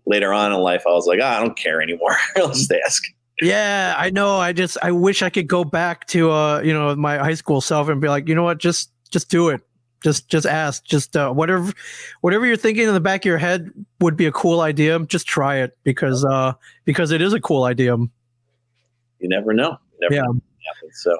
later 0.06 0.34
on 0.34 0.52
in 0.52 0.60
life, 0.60 0.84
I 0.88 0.92
was 0.92 1.06
like, 1.06 1.20
oh, 1.22 1.26
I 1.26 1.40
don't 1.40 1.58
care 1.58 1.82
anymore. 1.82 2.18
I'll 2.36 2.50
just 2.50 2.74
ask. 2.86 3.04
Yeah, 3.42 3.94
I 3.98 4.10
know. 4.10 4.38
I 4.38 4.54
just 4.54 4.78
I 4.82 4.92
wish 4.92 5.22
I 5.22 5.30
could 5.30 5.48
go 5.48 5.64
back 5.64 6.08
to 6.08 6.32
uh, 6.32 6.62
you 6.62 6.74
know, 6.74 6.96
my 6.96 7.18
high 7.18 7.36
school 7.36 7.62
self 7.62 7.88
and 7.88 8.02
be 8.02 8.10
like, 8.10 8.28
you 8.28 8.36
know 8.36 8.44
what, 8.44 8.58
just 8.58 8.92
just 9.12 9.30
do 9.30 9.50
it. 9.50 9.62
Just 10.04 10.30
just 10.30 10.48
ask. 10.48 10.84
Just 10.84 11.16
uh, 11.16 11.32
whatever 11.32 11.72
whatever 12.22 12.46
you're 12.46 12.58
thinking 12.58 12.88
in 12.88 12.94
the 12.94 13.00
back 13.00 13.22
of 13.22 13.26
your 13.26 13.38
head 13.38 13.70
would 14.00 14.18
be 14.18 14.26
a 14.26 14.32
cool 14.32 14.62
idea. 14.62 15.00
Just 15.00 15.28
try 15.28 15.58
it 15.58 15.78
because 15.84 16.26
uh 16.26 16.54
because 16.86 17.12
it 17.12 17.22
is 17.22 17.34
a 17.34 17.40
cool 17.40 17.66
idea. 17.66 17.96
You 19.20 19.30
never 19.30 19.54
know. 19.54 19.78
You 19.94 20.10
never 20.10 20.14
yeah. 20.16 20.22
Know 20.22 20.40
so 20.92 21.18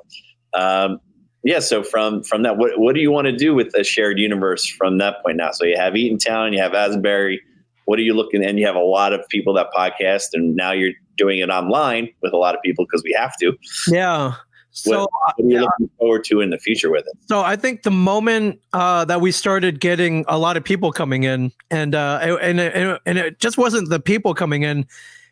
um 0.56 1.00
yeah, 1.46 1.60
so 1.60 1.84
from 1.84 2.24
from 2.24 2.42
that, 2.42 2.58
what 2.58 2.80
what 2.80 2.96
do 2.96 3.02
you 3.02 3.12
want 3.12 3.26
to 3.26 3.32
do 3.32 3.54
with 3.54 3.72
the 3.72 3.84
shared 3.84 4.18
universe 4.18 4.68
from 4.68 4.98
that 4.98 5.24
point 5.24 5.38
now? 5.38 5.52
So 5.52 5.64
you 5.64 5.78
have 5.78 5.94
Eatontown, 5.94 6.54
you 6.54 6.60
have 6.60 6.74
Asbury. 6.74 7.40
What 7.86 8.00
are 8.00 8.02
you 8.02 8.16
looking? 8.16 8.44
And 8.44 8.58
you 8.58 8.66
have 8.66 8.76
a 8.76 8.80
lot 8.80 9.14
of 9.14 9.22
people 9.30 9.54
that 9.54 9.68
podcast, 9.72 10.30
and 10.34 10.56
now 10.56 10.72
you're 10.72 10.94
doing 11.18 11.38
it 11.38 11.50
online 11.50 12.10
with 12.24 12.34
a 12.34 12.38
lot 12.38 12.56
of 12.56 12.64
people 12.64 12.84
because 12.86 13.04
we 13.04 13.16
have 13.16 13.38
to. 13.38 13.54
Yeah. 13.88 14.34
So 14.72 15.02
what, 15.02 15.10
what 15.12 15.34
are 15.38 15.48
you 15.48 15.56
yeah. 15.56 15.62
looking 15.62 15.90
forward 16.00 16.24
to 16.26 16.42
in 16.42 16.50
the 16.50 16.58
future 16.58 16.90
with 16.90 17.06
it? 17.06 17.14
So 17.28 17.42
I 17.42 17.56
think 17.56 17.84
the 17.84 17.92
moment 17.92 18.60
uh, 18.74 19.06
that 19.06 19.22
we 19.22 19.32
started 19.32 19.80
getting 19.80 20.26
a 20.28 20.40
lot 20.40 20.58
of 20.58 20.64
people 20.64 20.92
coming 20.92 21.26
in, 21.26 21.52
and 21.70 21.94
uh, 21.94 22.38
and 22.42 22.60
it, 22.60 23.02
and 23.06 23.18
it 23.20 23.40
just 23.40 23.60
wasn't 23.60 23.90
the 23.90 24.00
people 24.00 24.34
coming 24.34 24.64
in, 24.64 24.88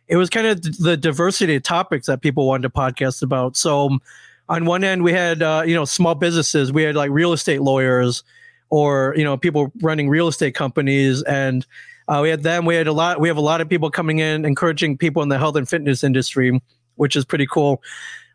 it 0.07 0.17
was 0.17 0.29
kind 0.29 0.45
of 0.45 0.61
the 0.77 0.95
diversity 0.95 1.55
of 1.55 1.63
topics 1.63 2.05
that 2.05 2.21
people 2.21 2.45
wanted 2.45 2.61
to 2.63 2.69
podcast 2.69 3.23
about. 3.23 3.57
So 3.57 3.97
on 4.49 4.65
one 4.65 4.83
end 4.83 5.03
we 5.03 5.13
had 5.13 5.41
uh, 5.41 5.63
you 5.65 5.75
know 5.75 5.85
small 5.85 6.15
businesses. 6.15 6.71
We 6.71 6.83
had 6.83 6.95
like 6.95 7.11
real 7.11 7.33
estate 7.33 7.61
lawyers 7.61 8.23
or 8.69 9.13
you 9.17 9.23
know 9.23 9.37
people 9.37 9.71
running 9.81 10.09
real 10.09 10.27
estate 10.27 10.55
companies. 10.55 11.23
And 11.23 11.65
uh, 12.07 12.19
we 12.21 12.29
had 12.29 12.43
them. 12.43 12.65
We 12.65 12.75
had 12.75 12.87
a 12.87 12.93
lot 12.93 13.19
we 13.19 13.27
have 13.27 13.37
a 13.37 13.41
lot 13.41 13.61
of 13.61 13.69
people 13.69 13.89
coming 13.89 14.19
in 14.19 14.45
encouraging 14.45 14.97
people 14.97 15.23
in 15.23 15.29
the 15.29 15.37
health 15.37 15.55
and 15.55 15.67
fitness 15.67 16.03
industry 16.03 16.59
which 16.95 17.15
is 17.15 17.25
pretty 17.25 17.47
cool. 17.47 17.81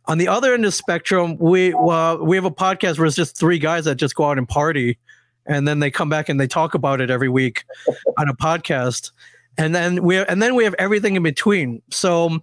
On 0.07 0.19
the 0.19 0.27
other 0.27 0.55
end 0.55 0.65
of 0.65 0.69
the 0.69 0.73
spectrum 0.73 1.37
we 1.39 1.73
uh, 1.75 2.17
we 2.17 2.37
have 2.37 2.45
a 2.45 2.51
podcast 2.51 2.99
where 2.99 3.07
it's 3.07 3.17
just 3.17 3.37
three 3.37 3.59
guys 3.59 3.85
that 3.85 3.97
just 3.97 4.15
go 4.15 4.25
out 4.25 4.39
and 4.39 4.49
party. 4.49 4.99
And 5.47 5.67
then 5.67 5.79
they 5.79 5.91
come 5.91 6.11
back 6.11 6.29
and 6.29 6.39
they 6.39 6.47
talk 6.47 6.75
about 6.75 7.01
it 7.01 7.11
every 7.11 7.29
week 7.29 7.65
on 8.19 8.29
a 8.29 8.35
podcast. 8.35 9.13
And 9.57 9.75
then 9.75 10.03
we 10.03 10.19
and 10.19 10.43
then 10.43 10.55
we 10.55 10.65
have 10.65 10.75
everything 10.79 11.17
in 11.17 11.23
between. 11.23 11.83
So 11.91 12.39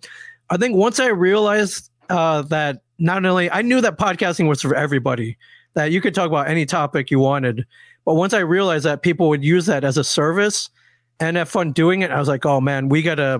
i 0.49 0.57
think 0.57 0.75
once 0.75 0.99
i 0.99 1.07
realized 1.07 1.89
uh, 2.09 2.41
that 2.43 2.81
not 2.99 3.25
only 3.25 3.51
I 3.51 3.61
knew 3.61 3.81
that 3.81 3.97
podcasting 3.97 4.47
was 4.47 4.61
for 4.61 4.75
everybody, 4.75 5.37
that 5.73 5.91
you 5.91 6.01
could 6.01 6.15
talk 6.15 6.27
about 6.27 6.47
any 6.47 6.65
topic 6.65 7.11
you 7.11 7.19
wanted. 7.19 7.65
But 8.05 8.15
once 8.15 8.33
I 8.33 8.39
realized 8.39 8.85
that 8.85 9.01
people 9.01 9.29
would 9.29 9.43
use 9.43 9.65
that 9.65 9.83
as 9.83 9.97
a 9.97 10.03
service 10.03 10.69
and 11.19 11.37
have 11.37 11.49
fun 11.49 11.71
doing 11.71 12.01
it, 12.01 12.11
I 12.11 12.19
was 12.19 12.27
like, 12.27 12.45
oh 12.45 12.61
man, 12.61 12.89
we 12.89 13.01
gotta, 13.01 13.39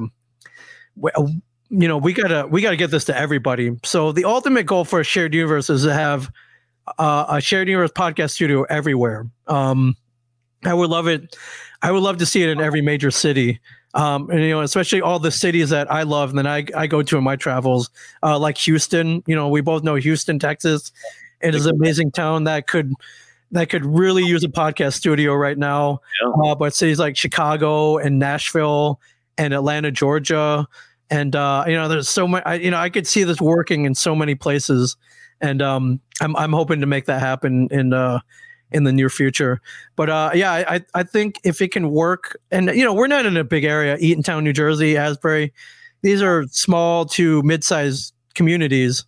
you 0.95 1.87
know, 1.87 1.97
we 1.97 2.13
gotta 2.13 2.47
we 2.47 2.61
gotta 2.61 2.75
get 2.75 2.91
this 2.91 3.05
to 3.05 3.17
everybody. 3.17 3.77
So 3.83 4.11
the 4.11 4.25
ultimate 4.25 4.65
goal 4.65 4.85
for 4.85 4.99
a 4.99 5.03
shared 5.03 5.33
universe 5.33 5.69
is 5.69 5.83
to 5.83 5.93
have 5.93 6.31
uh, 6.97 7.25
a 7.29 7.41
shared 7.41 7.67
universe 7.67 7.91
podcast 7.91 8.31
studio 8.31 8.63
everywhere. 8.63 9.27
Um, 9.47 9.95
I 10.63 10.73
would 10.73 10.89
love 10.89 11.07
it. 11.07 11.35
I 11.81 11.91
would 11.91 12.01
love 12.03 12.17
to 12.17 12.25
see 12.25 12.43
it 12.43 12.49
in 12.49 12.59
every 12.59 12.81
major 12.81 13.11
city. 13.11 13.59
Um, 13.95 14.29
and 14.29 14.41
you 14.41 14.49
know, 14.49 14.61
especially 14.61 15.01
all 15.01 15.19
the 15.19 15.31
cities 15.31 15.69
that 15.69 15.91
I 15.91 16.03
love 16.03 16.29
and 16.29 16.39
that 16.39 16.47
I, 16.47 16.65
I 16.75 16.85
go 16.85 17.01
to 17.01 17.17
in 17.17 17.23
my 17.23 17.37
travels, 17.37 17.89
uh, 18.21 18.37
like 18.37 18.57
Houston. 18.59 19.23
You 19.25 19.35
know, 19.35 19.47
we 19.47 19.61
both 19.61 19.83
know 19.83 19.95
Houston, 19.95 20.37
Texas. 20.37 20.91
It 21.41 21.55
is 21.55 21.65
an 21.65 21.75
amazing 21.75 22.11
town 22.11 22.43
that 22.43 22.67
could 22.67 22.93
that 23.51 23.69
could 23.69 23.85
really 23.85 24.23
use 24.23 24.43
a 24.43 24.49
podcast 24.49 24.93
studio 24.93 25.33
right 25.33 25.57
now. 25.57 26.01
Yeah. 26.21 26.51
Uh, 26.51 26.55
but 26.55 26.73
cities 26.73 26.99
like 26.99 27.15
Chicago 27.15 27.97
and 27.97 28.19
Nashville 28.19 28.99
and 29.37 29.53
Atlanta, 29.53 29.91
Georgia, 29.91 30.67
and 31.09 31.35
uh, 31.35 31.63
you 31.67 31.75
know, 31.75 31.87
there's 31.87 32.09
so 32.09 32.27
much. 32.27 32.43
You 32.59 32.71
know, 32.71 32.77
I 32.77 32.89
could 32.89 33.07
see 33.07 33.23
this 33.23 33.39
working 33.39 33.85
in 33.85 33.95
so 33.95 34.13
many 34.13 34.35
places, 34.35 34.97
and 35.39 35.61
um, 35.61 36.01
I'm 36.19 36.35
I'm 36.35 36.51
hoping 36.51 36.81
to 36.81 36.87
make 36.87 37.05
that 37.05 37.21
happen 37.21 37.69
in 37.71 37.93
uh, 37.93 38.19
in 38.71 38.83
the 38.83 38.91
near 38.91 39.09
future. 39.09 39.61
But 39.95 40.09
uh, 40.09 40.31
yeah, 40.33 40.51
I, 40.67 40.81
I 40.93 41.03
think 41.03 41.39
if 41.43 41.61
it 41.61 41.71
can 41.71 41.91
work, 41.91 42.39
and 42.51 42.67
you 42.67 42.83
know, 42.83 42.93
we're 42.93 43.07
not 43.07 43.25
in 43.25 43.37
a 43.37 43.43
big 43.43 43.63
area, 43.63 43.97
Eatontown, 43.97 44.43
New 44.43 44.53
Jersey, 44.53 44.97
Asbury. 44.97 45.53
These 46.01 46.21
are 46.21 46.43
small 46.51 47.05
to 47.05 47.41
mid-sized 47.43 48.13
communities 48.35 49.05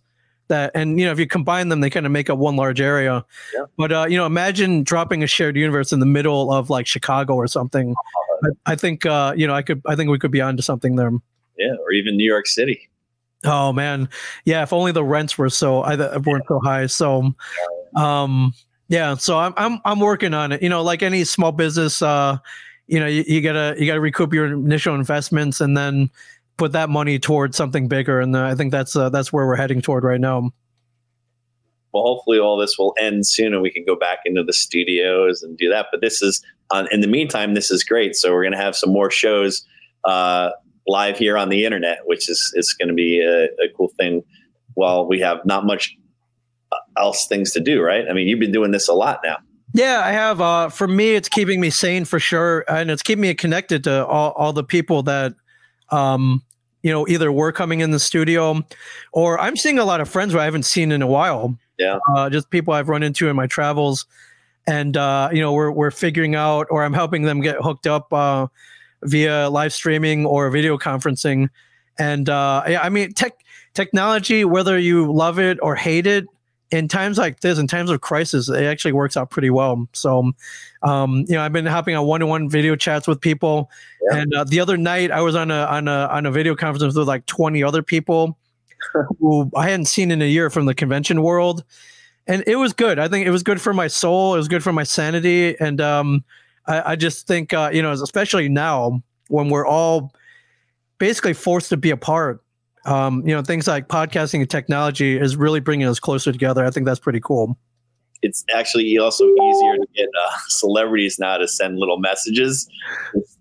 that, 0.48 0.72
and 0.74 0.98
you 0.98 1.06
know, 1.06 1.12
if 1.12 1.18
you 1.18 1.26
combine 1.26 1.68
them, 1.68 1.80
they 1.80 1.90
kind 1.90 2.06
of 2.06 2.12
make 2.12 2.28
up 2.28 2.38
one 2.38 2.56
large 2.56 2.80
area. 2.80 3.24
Yeah. 3.54 3.64
But 3.76 3.92
uh, 3.92 4.06
you 4.08 4.16
know, 4.16 4.26
imagine 4.26 4.82
dropping 4.82 5.22
a 5.22 5.26
shared 5.26 5.56
universe 5.56 5.92
in 5.92 6.00
the 6.00 6.06
middle 6.06 6.52
of 6.52 6.70
like 6.70 6.86
Chicago 6.86 7.34
or 7.34 7.46
something. 7.46 7.94
I, 8.42 8.72
I 8.72 8.76
think 8.76 9.06
uh, 9.06 9.34
you 9.36 9.46
know, 9.46 9.54
I 9.54 9.62
could, 9.62 9.82
I 9.86 9.94
think 9.94 10.10
we 10.10 10.18
could 10.18 10.30
be 10.30 10.40
onto 10.40 10.62
something 10.62 10.96
there. 10.96 11.12
Yeah, 11.56 11.74
or 11.80 11.92
even 11.92 12.16
New 12.16 12.28
York 12.28 12.46
City. 12.46 12.88
Oh 13.44 13.72
man, 13.72 14.08
yeah. 14.44 14.62
If 14.62 14.72
only 14.72 14.90
the 14.90 15.04
rents 15.04 15.38
were 15.38 15.50
so 15.50 15.82
I 15.82 15.94
weren't 16.18 16.44
so 16.48 16.60
high. 16.60 16.86
So, 16.86 17.34
um, 17.96 18.52
yeah, 18.88 19.14
so 19.16 19.38
I'm 19.38 19.52
I'm 19.56 19.80
I'm 19.84 20.00
working 20.00 20.34
on 20.34 20.52
it. 20.52 20.62
You 20.62 20.68
know, 20.68 20.82
like 20.82 21.02
any 21.02 21.24
small 21.24 21.52
business, 21.52 22.02
uh, 22.02 22.38
you 22.86 22.98
know, 22.98 23.06
you, 23.06 23.24
you 23.26 23.40
gotta 23.40 23.74
you 23.78 23.86
gotta 23.86 24.00
recoup 24.00 24.32
your 24.32 24.46
initial 24.46 24.94
investments 24.94 25.60
and 25.60 25.76
then 25.76 26.10
put 26.56 26.72
that 26.72 26.90
money 26.90 27.18
towards 27.18 27.56
something 27.56 27.88
bigger. 27.88 28.20
And 28.20 28.34
uh, 28.34 28.44
I 28.44 28.54
think 28.54 28.72
that's 28.72 28.96
uh, 28.96 29.10
that's 29.10 29.32
where 29.32 29.46
we're 29.46 29.56
heading 29.56 29.82
toward 29.82 30.04
right 30.04 30.20
now. 30.20 30.50
Well, 31.92 32.02
hopefully, 32.02 32.38
all 32.38 32.56
this 32.58 32.76
will 32.78 32.94
end 32.98 33.26
soon, 33.26 33.54
and 33.54 33.62
we 33.62 33.70
can 33.70 33.84
go 33.84 33.96
back 33.96 34.20
into 34.24 34.42
the 34.42 34.52
studios 34.52 35.42
and 35.42 35.56
do 35.56 35.68
that. 35.70 35.86
But 35.90 36.00
this 36.00 36.20
is, 36.20 36.44
on, 36.70 36.86
in 36.92 37.00
the 37.00 37.08
meantime, 37.08 37.54
this 37.54 37.70
is 37.70 37.82
great. 37.82 38.14
So 38.16 38.32
we're 38.32 38.44
gonna 38.44 38.56
have 38.56 38.76
some 38.76 38.92
more 38.92 39.10
shows 39.10 39.64
uh, 40.04 40.50
live 40.86 41.18
here 41.18 41.36
on 41.36 41.50
the 41.50 41.64
internet, 41.64 42.00
which 42.06 42.28
is 42.28 42.52
is 42.54 42.72
going 42.72 42.88
to 42.88 42.94
be 42.94 43.20
a, 43.20 43.44
a 43.44 43.68
cool 43.76 43.92
thing. 43.98 44.22
While 44.74 45.06
we 45.06 45.18
have 45.20 45.44
not 45.44 45.66
much 45.66 45.96
else 46.98 47.26
things 47.26 47.52
to 47.52 47.60
do, 47.60 47.80
right? 47.80 48.04
I 48.08 48.12
mean, 48.12 48.28
you've 48.28 48.40
been 48.40 48.52
doing 48.52 48.70
this 48.70 48.88
a 48.88 48.94
lot 48.94 49.20
now. 49.24 49.38
Yeah, 49.74 50.00
I 50.04 50.12
have. 50.12 50.40
Uh, 50.40 50.68
for 50.70 50.88
me, 50.88 51.14
it's 51.14 51.28
keeping 51.28 51.60
me 51.60 51.70
sane 51.70 52.04
for 52.04 52.18
sure, 52.18 52.64
and 52.68 52.90
it's 52.90 53.02
keeping 53.02 53.22
me 53.22 53.34
connected 53.34 53.84
to 53.84 54.06
all, 54.06 54.32
all 54.32 54.52
the 54.52 54.64
people 54.64 55.02
that, 55.04 55.34
um, 55.90 56.42
you 56.82 56.90
know, 56.90 57.06
either 57.06 57.30
were 57.30 57.52
coming 57.52 57.80
in 57.80 57.90
the 57.90 57.98
studio, 57.98 58.62
or 59.12 59.38
I'm 59.38 59.56
seeing 59.56 59.78
a 59.78 59.84
lot 59.84 60.00
of 60.00 60.08
friends 60.08 60.32
who 60.32 60.38
I 60.38 60.44
haven't 60.44 60.64
seen 60.64 60.90
in 60.90 61.02
a 61.02 61.06
while. 61.06 61.56
Yeah, 61.78 61.98
uh, 62.14 62.30
just 62.30 62.50
people 62.50 62.72
I've 62.72 62.88
run 62.88 63.02
into 63.02 63.28
in 63.28 63.36
my 63.36 63.46
travels, 63.46 64.06
and 64.66 64.96
uh, 64.96 65.28
you 65.32 65.40
know, 65.40 65.52
we're 65.52 65.70
we're 65.70 65.90
figuring 65.90 66.34
out, 66.34 66.66
or 66.70 66.82
I'm 66.82 66.94
helping 66.94 67.22
them 67.22 67.40
get 67.40 67.56
hooked 67.60 67.86
up 67.86 68.10
uh, 68.12 68.46
via 69.02 69.50
live 69.50 69.74
streaming 69.74 70.24
or 70.24 70.48
video 70.50 70.78
conferencing, 70.78 71.50
and 71.98 72.30
uh, 72.30 72.62
I 72.64 72.88
mean, 72.88 73.12
tech 73.12 73.34
technology, 73.74 74.44
whether 74.44 74.78
you 74.78 75.12
love 75.12 75.38
it 75.38 75.58
or 75.62 75.76
hate 75.76 76.06
it, 76.06 76.24
in 76.70 76.88
times 76.88 77.18
like 77.18 77.40
this, 77.40 77.58
in 77.58 77.66
times 77.66 77.90
of 77.90 78.00
crisis, 78.00 78.48
it 78.48 78.64
actually 78.64 78.92
works 78.92 79.16
out 79.16 79.30
pretty 79.30 79.50
well. 79.50 79.88
So, 79.92 80.32
um, 80.82 81.24
you 81.28 81.34
know, 81.34 81.42
I've 81.42 81.52
been 81.52 81.66
hopping 81.66 81.94
on 81.94 82.06
one-to-one 82.06 82.48
video 82.48 82.76
chats 82.76 83.08
with 83.08 83.20
people, 83.20 83.70
yeah. 84.10 84.18
and 84.18 84.34
uh, 84.34 84.44
the 84.44 84.60
other 84.60 84.76
night 84.76 85.10
I 85.10 85.20
was 85.20 85.34
on 85.34 85.50
a 85.50 85.64
on 85.64 85.88
a 85.88 86.08
on 86.10 86.26
a 86.26 86.30
video 86.30 86.54
conference 86.54 86.94
with 86.94 87.08
like 87.08 87.26
twenty 87.26 87.62
other 87.62 87.82
people 87.82 88.38
who 89.20 89.50
I 89.56 89.70
hadn't 89.70 89.86
seen 89.86 90.10
in 90.10 90.20
a 90.20 90.26
year 90.26 90.50
from 90.50 90.66
the 90.66 90.74
convention 90.74 91.22
world, 91.22 91.64
and 92.26 92.44
it 92.46 92.56
was 92.56 92.72
good. 92.72 92.98
I 92.98 93.08
think 93.08 93.26
it 93.26 93.30
was 93.30 93.42
good 93.42 93.60
for 93.60 93.72
my 93.72 93.86
soul. 93.86 94.34
It 94.34 94.38
was 94.38 94.48
good 94.48 94.62
for 94.62 94.72
my 94.72 94.84
sanity, 94.84 95.58
and 95.60 95.80
um, 95.80 96.24
I, 96.66 96.92
I 96.92 96.96
just 96.96 97.26
think 97.26 97.54
uh, 97.54 97.70
you 97.72 97.82
know, 97.82 97.92
especially 97.92 98.48
now 98.48 99.02
when 99.28 99.48
we're 99.48 99.66
all 99.66 100.12
basically 100.98 101.32
forced 101.32 101.70
to 101.70 101.76
be 101.76 101.90
apart 101.90 102.42
um, 102.86 103.26
you 103.26 103.34
know, 103.34 103.42
things 103.42 103.66
like 103.66 103.88
podcasting 103.88 104.40
and 104.40 104.50
technology 104.50 105.18
is 105.18 105.36
really 105.36 105.60
bringing 105.60 105.86
us 105.86 106.00
closer 106.00 106.32
together. 106.32 106.64
I 106.64 106.70
think 106.70 106.86
that's 106.86 107.00
pretty 107.00 107.20
cool. 107.20 107.58
It's 108.22 108.44
actually 108.54 108.98
also 108.98 109.24
easier 109.24 109.76
to 109.76 109.86
get 109.94 110.08
uh, 110.20 110.36
celebrities 110.48 111.18
now 111.18 111.36
to 111.36 111.46
send 111.46 111.78
little 111.78 111.98
messages. 111.98 112.68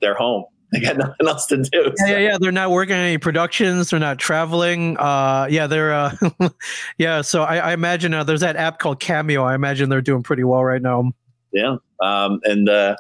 They're 0.02 0.16
home. 0.16 0.46
They 0.72 0.82
got 0.82 0.98
nothing 0.98 1.28
else 1.28 1.46
to 1.48 1.58
do. 1.58 1.68
Yeah, 1.74 1.92
so. 1.96 2.06
yeah, 2.12 2.18
yeah. 2.18 2.38
They're 2.40 2.52
not 2.52 2.72
working 2.72 2.96
on 2.96 3.02
any 3.02 3.18
productions. 3.18 3.90
They're 3.90 4.00
not 4.00 4.20
traveling. 4.20 4.98
Uh, 4.98 5.48
yeah, 5.50 5.68
they're. 5.68 5.94
Uh, 5.94 6.16
yeah, 6.98 7.22
so 7.22 7.44
I, 7.44 7.58
I 7.58 7.74
imagine 7.74 8.14
uh, 8.14 8.24
there's 8.24 8.42
that 8.42 8.56
app 8.56 8.80
called 8.80 9.00
Cameo. 9.00 9.44
I 9.44 9.56
imagine 9.56 9.90
they're 9.90 10.02
doing 10.02 10.24
pretty 10.24 10.44
well 10.44 10.64
right 10.64 10.82
now. 10.82 11.12
Yeah, 11.54 11.78
um, 12.02 12.40
and 12.44 12.70
uh, 12.70 12.98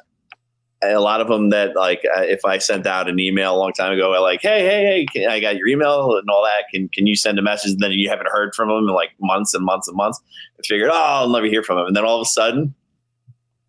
a 0.83 0.99
lot 0.99 1.21
of 1.21 1.27
them 1.27 1.49
that 1.49 1.75
like 1.75 2.03
uh, 2.15 2.21
if 2.21 2.45
I 2.45 2.59
sent 2.59 2.85
out 2.85 3.09
an 3.09 3.19
email 3.19 3.55
a 3.55 3.57
long 3.57 3.73
time 3.73 3.93
ago, 3.93 4.09
like, 4.21 4.41
hey, 4.41 4.63
hey, 4.65 5.05
hey, 5.13 5.25
I 5.25 5.39
got 5.39 5.57
your 5.57 5.67
email 5.67 6.15
and 6.17 6.29
all 6.29 6.43
that. 6.43 6.65
Can 6.71 6.89
can 6.89 7.07
you 7.07 7.15
send 7.15 7.39
a 7.39 7.41
message? 7.41 7.71
And 7.71 7.79
then 7.79 7.91
you 7.91 8.09
haven't 8.09 8.29
heard 8.29 8.53
from 8.53 8.69
them 8.69 8.79
in 8.79 8.93
like 8.93 9.11
months 9.19 9.53
and 9.53 9.65
months 9.65 9.87
and 9.87 9.97
months. 9.97 10.21
I 10.59 10.61
figured, 10.67 10.89
oh, 10.91 10.95
I'll 10.95 11.29
never 11.29 11.47
hear 11.47 11.63
from 11.63 11.77
them. 11.77 11.87
And 11.87 11.95
then 11.95 12.05
all 12.05 12.21
of 12.21 12.21
a 12.21 12.29
sudden, 12.29 12.75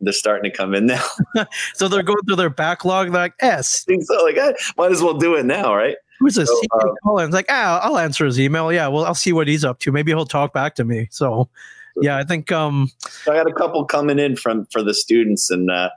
they're 0.01 0.13
starting 0.13 0.51
to 0.51 0.57
come 0.57 0.75
in 0.75 0.87
now. 0.87 1.05
so 1.75 1.89
they're 1.89 2.03
going 2.03 2.23
through 2.27 2.37
their 2.37 2.51
backlog. 2.51 3.11
They're 3.11 3.23
like, 3.23 3.35
yes, 3.41 3.85
think 3.85 4.05
so. 4.05 4.23
Like, 4.25 4.39
I 4.39 4.55
might 4.77 4.93
as 4.93 5.03
well 5.03 5.15
do 5.15 5.35
it 5.35 5.47
now, 5.47 5.75
right? 5.75 5.97
Who's 6.21 6.37
a 6.37 6.47
so, 6.47 6.61
It's 7.19 7.33
like, 7.33 7.47
ah, 7.49 7.81
I'll 7.83 7.97
answer 7.97 8.27
his 8.27 8.41
email. 8.41 8.73
Yeah, 8.73 8.89
well, 8.89 9.05
I'll 9.05 9.15
see 9.15 9.33
what 9.33 9.47
he's 9.47 9.65
up 9.65 9.79
to. 9.81 9.93
Maybe 9.93 10.11
he'll 10.11 10.27
talk 10.27 10.53
back 10.53 10.75
to 10.75 10.85
me. 10.85 11.09
So, 11.11 11.49
yeah, 12.01 12.17
I 12.17 12.25
think 12.25 12.51
um, 12.51 12.91
I 13.29 13.35
got 13.35 13.49
a 13.49 13.53
couple 13.53 13.85
coming 13.85 14.19
in 14.19 14.37
from 14.37 14.67
for 14.67 14.83
the 14.83 14.93
students 14.93 15.51
and. 15.51 15.71
uh 15.71 15.89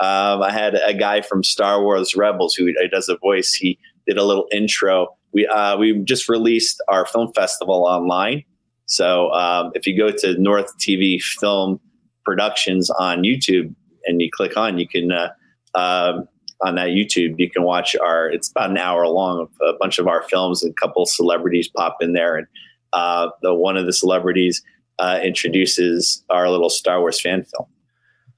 um, 0.00 0.42
I 0.42 0.50
had 0.50 0.74
a 0.74 0.94
guy 0.94 1.20
from 1.20 1.44
Star 1.44 1.82
Wars 1.82 2.16
Rebels 2.16 2.54
who 2.54 2.72
does 2.88 3.08
a 3.08 3.18
voice. 3.18 3.52
He 3.52 3.78
did 4.06 4.16
a 4.16 4.24
little 4.24 4.46
intro. 4.50 5.08
We 5.32 5.46
uh, 5.46 5.76
we 5.76 5.98
just 6.00 6.28
released 6.28 6.82
our 6.88 7.04
film 7.04 7.32
festival 7.34 7.84
online. 7.86 8.44
So 8.86 9.30
um, 9.32 9.70
if 9.74 9.86
you 9.86 9.96
go 9.96 10.10
to 10.10 10.40
North 10.40 10.76
TV 10.78 11.20
Film 11.20 11.78
Productions 12.24 12.90
on 12.90 13.22
YouTube 13.22 13.74
and 14.06 14.20
you 14.20 14.30
click 14.32 14.56
on, 14.56 14.78
you 14.78 14.88
can 14.88 15.12
uh, 15.12 15.28
um, 15.74 16.26
on 16.62 16.76
that 16.76 16.88
YouTube 16.88 17.34
you 17.38 17.50
can 17.50 17.62
watch 17.62 17.94
our. 17.96 18.28
It's 18.30 18.50
about 18.50 18.70
an 18.70 18.78
hour 18.78 19.06
long 19.06 19.40
of 19.42 19.50
a 19.68 19.76
bunch 19.78 19.98
of 19.98 20.08
our 20.08 20.22
films 20.22 20.62
and 20.62 20.72
a 20.72 20.80
couple 20.80 21.04
celebrities 21.04 21.68
pop 21.68 21.98
in 22.00 22.14
there. 22.14 22.36
And 22.36 22.46
uh, 22.94 23.28
the 23.42 23.54
one 23.54 23.76
of 23.76 23.84
the 23.84 23.92
celebrities 23.92 24.62
uh, 24.98 25.20
introduces 25.22 26.24
our 26.30 26.48
little 26.48 26.70
Star 26.70 27.00
Wars 27.00 27.20
fan 27.20 27.44
film. 27.44 27.68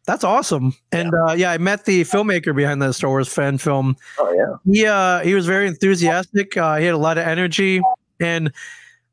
That's 0.05 0.25
awesome. 0.25 0.75
And 0.91 1.13
yeah. 1.13 1.25
Uh, 1.25 1.33
yeah, 1.35 1.51
I 1.53 1.59
met 1.59 1.85
the 1.85 2.03
filmmaker 2.03 2.55
behind 2.55 2.83
the 2.83 2.93
Star 2.93 3.11
Wars 3.11 3.29
fan 3.29 3.59
film. 3.59 3.97
Oh 4.19 4.33
yeah. 4.33 4.73
He 4.73 4.87
uh, 4.87 5.21
he 5.21 5.35
was 5.35 5.47
very 5.47 5.69
enthusiastic. 5.69 6.57
Uh, 6.57 6.77
he 6.77 6.85
had 6.85 6.95
a 6.95 6.99
lot 6.99 7.19
of 7.19 7.27
energy, 7.27 7.81
and 8.21 8.53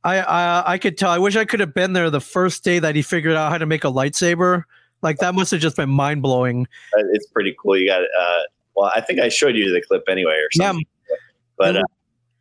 I, 0.04 0.20
I 0.20 0.74
I 0.74 0.78
could 0.80 0.98
tell. 0.98 1.12
I 1.12 1.20
wish 1.20 1.36
I 1.36 1.46
could 1.46 1.60
have 1.60 1.76
been 1.76 1.94
there 1.94 2.10
the 2.10 2.22
first 2.22 2.64
day 2.64 2.80
that 2.80 2.96
he 2.96 3.04
figured 3.04 3.36
out 3.36 3.52
how 3.52 3.60
to 3.60 3.68
make 3.68 3.84
a 3.84 3.88
lightsaber. 3.92 4.64
Like 5.04 5.18
that 5.20 5.36
must 5.36 5.52
have 5.52 5.62
just 5.62 5.76
been 5.76 5.90
mind 5.90 6.24
blowing. 6.24 6.68
Uh, 6.98 7.04
it's 7.14 7.28
pretty 7.28 7.56
cool. 7.62 7.78
You 7.78 7.88
got 7.88 8.02
uh, 8.02 8.40
well, 8.76 8.92
I 8.96 9.02
think 9.02 9.20
I 9.20 9.30
showed 9.30 9.56
you 9.56 9.72
the 9.72 9.84
clip 9.88 10.04
anyway, 10.10 10.34
or 10.34 10.50
something. 10.54 10.86
Yeah. 11.08 11.16
But 11.58 11.76
uh, 11.78 11.84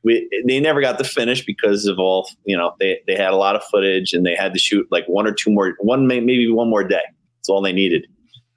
we 0.04 0.26
they 0.46 0.58
never 0.58 0.80
got 0.80 0.96
the 0.96 1.04
finish 1.04 1.44
because 1.44 1.84
of 1.84 1.98
all 1.98 2.30
you 2.46 2.56
know. 2.56 2.74
They 2.80 3.02
they 3.06 3.14
had 3.14 3.32
a 3.32 3.36
lot 3.36 3.56
of 3.56 3.62
footage 3.64 4.14
and 4.14 4.24
they 4.24 4.34
had 4.34 4.54
to 4.54 4.58
shoot 4.58 4.88
like 4.90 5.04
one 5.06 5.26
or 5.26 5.32
two 5.32 5.50
more, 5.50 5.76
one 5.80 6.06
maybe 6.06 6.50
one 6.50 6.70
more 6.70 6.82
day. 6.82 7.02
That's 7.36 7.50
all 7.50 7.60
they 7.60 7.74
needed 7.74 8.06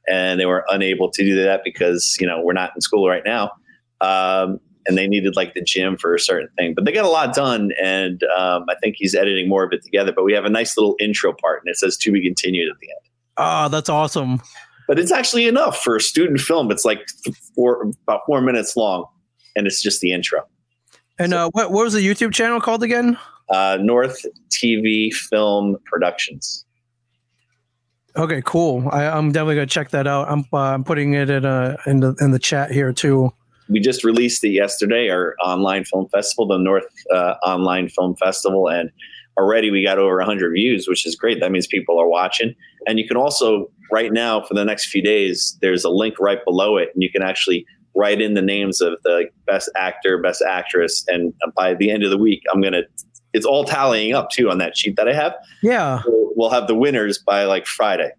and 0.08 0.40
they 0.40 0.46
were 0.46 0.66
unable 0.70 1.10
to 1.12 1.24
do 1.24 1.42
that 1.44 1.62
because 1.64 2.18
you 2.20 2.28
know 2.28 2.42
we're 2.42 2.54
not 2.54 2.72
in 2.76 2.82
school 2.82 3.08
right 3.08 3.24
now. 3.26 3.52
Um, 4.02 4.60
and 4.88 4.98
they 4.98 5.08
needed 5.08 5.36
like 5.36 5.54
the 5.54 5.62
gym 5.62 5.98
for 5.98 6.16
a 6.16 6.20
certain 6.20 6.50
thing 6.58 6.74
but 6.74 6.86
they 6.86 6.92
got 6.92 7.06
a 7.06 7.10
lot 7.10 7.34
done 7.34 7.72
and 7.82 8.24
um, 8.38 8.66
i 8.70 8.76
think 8.82 8.96
he's 8.98 9.16
editing 9.16 9.48
more 9.48 9.64
of 9.64 9.72
it 9.72 9.84
together 9.84 10.12
but 10.12 10.24
we 10.24 10.34
have 10.34 10.46
a 10.46 10.50
nice 10.50 10.78
little 10.78 10.96
intro 11.00 11.34
part 11.34 11.62
and 11.62 11.70
it 11.70 11.78
says 11.78 11.98
to 11.98 12.12
be 12.12 12.24
continued 12.24 12.70
at 12.70 12.78
the 12.80 12.88
end. 12.90 13.00
Oh 13.38 13.70
that's 13.70 13.90
awesome. 13.90 14.42
But 14.88 15.00
it's 15.00 15.12
actually 15.12 15.48
enough 15.48 15.82
for 15.82 15.96
a 15.96 16.02
student 16.02 16.42
film. 16.42 16.70
It's 16.70 16.84
like 16.84 17.08
four 17.56 17.92
about 18.04 18.22
four 18.26 18.42
minutes 18.42 18.76
long 18.76 19.06
and 19.56 19.66
it's 19.66 19.82
just 19.82 20.02
the 20.02 20.12
intro. 20.12 20.42
And 21.18 21.34
uh, 21.34 21.50
what, 21.54 21.72
what 21.72 21.84
was 21.84 21.94
the 21.94 22.06
youtube 22.06 22.34
channel 22.34 22.60
called 22.60 22.84
again? 22.84 23.18
Uh, 23.50 23.78
north 23.82 24.26
tv 24.50 25.14
film 25.14 25.78
productions 25.86 26.66
Okay, 28.18 28.42
cool. 28.46 28.88
I, 28.92 29.18
am 29.18 29.32
definitely 29.32 29.56
gonna 29.56 29.68
check 29.68 29.90
that 29.92 30.08
out. 30.08 30.30
I'm 30.30 30.46
uh, 30.52 30.58
I'm 30.58 30.84
putting 30.84 31.14
it 31.14 31.30
in 31.30 31.46
a 31.46 31.78
in 31.86 32.02
the 32.02 32.16
in 32.20 32.32
the 32.32 32.40
chat 32.40 32.72
here 32.72 32.92
too. 32.92 33.34
We 33.70 33.80
just 33.80 34.04
released 34.04 34.44
it 34.44 34.50
yesterday, 34.50 35.10
our 35.10 35.36
online 35.44 35.86
film 35.86 36.10
festival, 36.10 36.46
the 36.48 36.58
North 36.58 36.84
uh, 37.14 37.36
Online 37.46 37.88
Film 37.88 38.16
Festival, 38.18 38.68
and 38.68 38.92
already 39.38 39.72
we 39.72 39.82
got 39.82 39.98
over 39.98 40.18
100 40.18 40.52
views, 40.52 40.90
which 40.90 41.06
is 41.06 41.16
great. 41.16 41.40
That 41.40 41.52
means 41.52 41.68
people 41.68 41.98
are 42.00 42.08
watching. 42.08 42.54
And 42.86 43.00
you 43.00 43.08
can 43.08 43.16
also 43.16 43.72
right 43.90 44.12
now 44.12 44.42
for 44.42 44.56
the 44.56 44.66
next 44.66 44.90
few 44.90 45.02
days, 45.02 45.58
there's 45.62 45.86
a 45.86 45.90
link 45.90 46.20
right 46.20 46.44
below 46.44 46.76
it, 46.78 46.90
and 46.94 47.02
you 47.02 47.10
can 47.10 47.22
actually 47.22 47.66
write 47.96 48.22
in 48.22 48.34
the 48.34 48.42
names 48.42 48.82
of 48.82 48.94
the 49.04 49.26
best 49.46 49.70
actor, 49.78 50.18
best 50.18 50.42
actress, 50.42 51.06
and 51.08 51.34
by 51.56 51.74
the 51.74 51.92
end 51.92 52.04
of 52.04 52.10
the 52.10 52.18
week, 52.18 52.42
I'm 52.54 52.62
gonna 52.62 52.84
it's 53.34 53.46
all 53.46 53.64
tallying 53.64 54.14
up 54.14 54.30
too 54.30 54.50
on 54.50 54.58
that 54.60 54.78
sheet 54.78 54.96
that 54.96 55.08
I 55.08 55.14
have. 55.14 55.36
Yeah. 55.62 56.02
So 56.04 56.32
we'll 56.36 56.50
have 56.50 56.68
the 56.68 56.76
winners 56.76 57.18
by 57.18 57.46
like 57.46 57.66
Friday. 57.66 58.12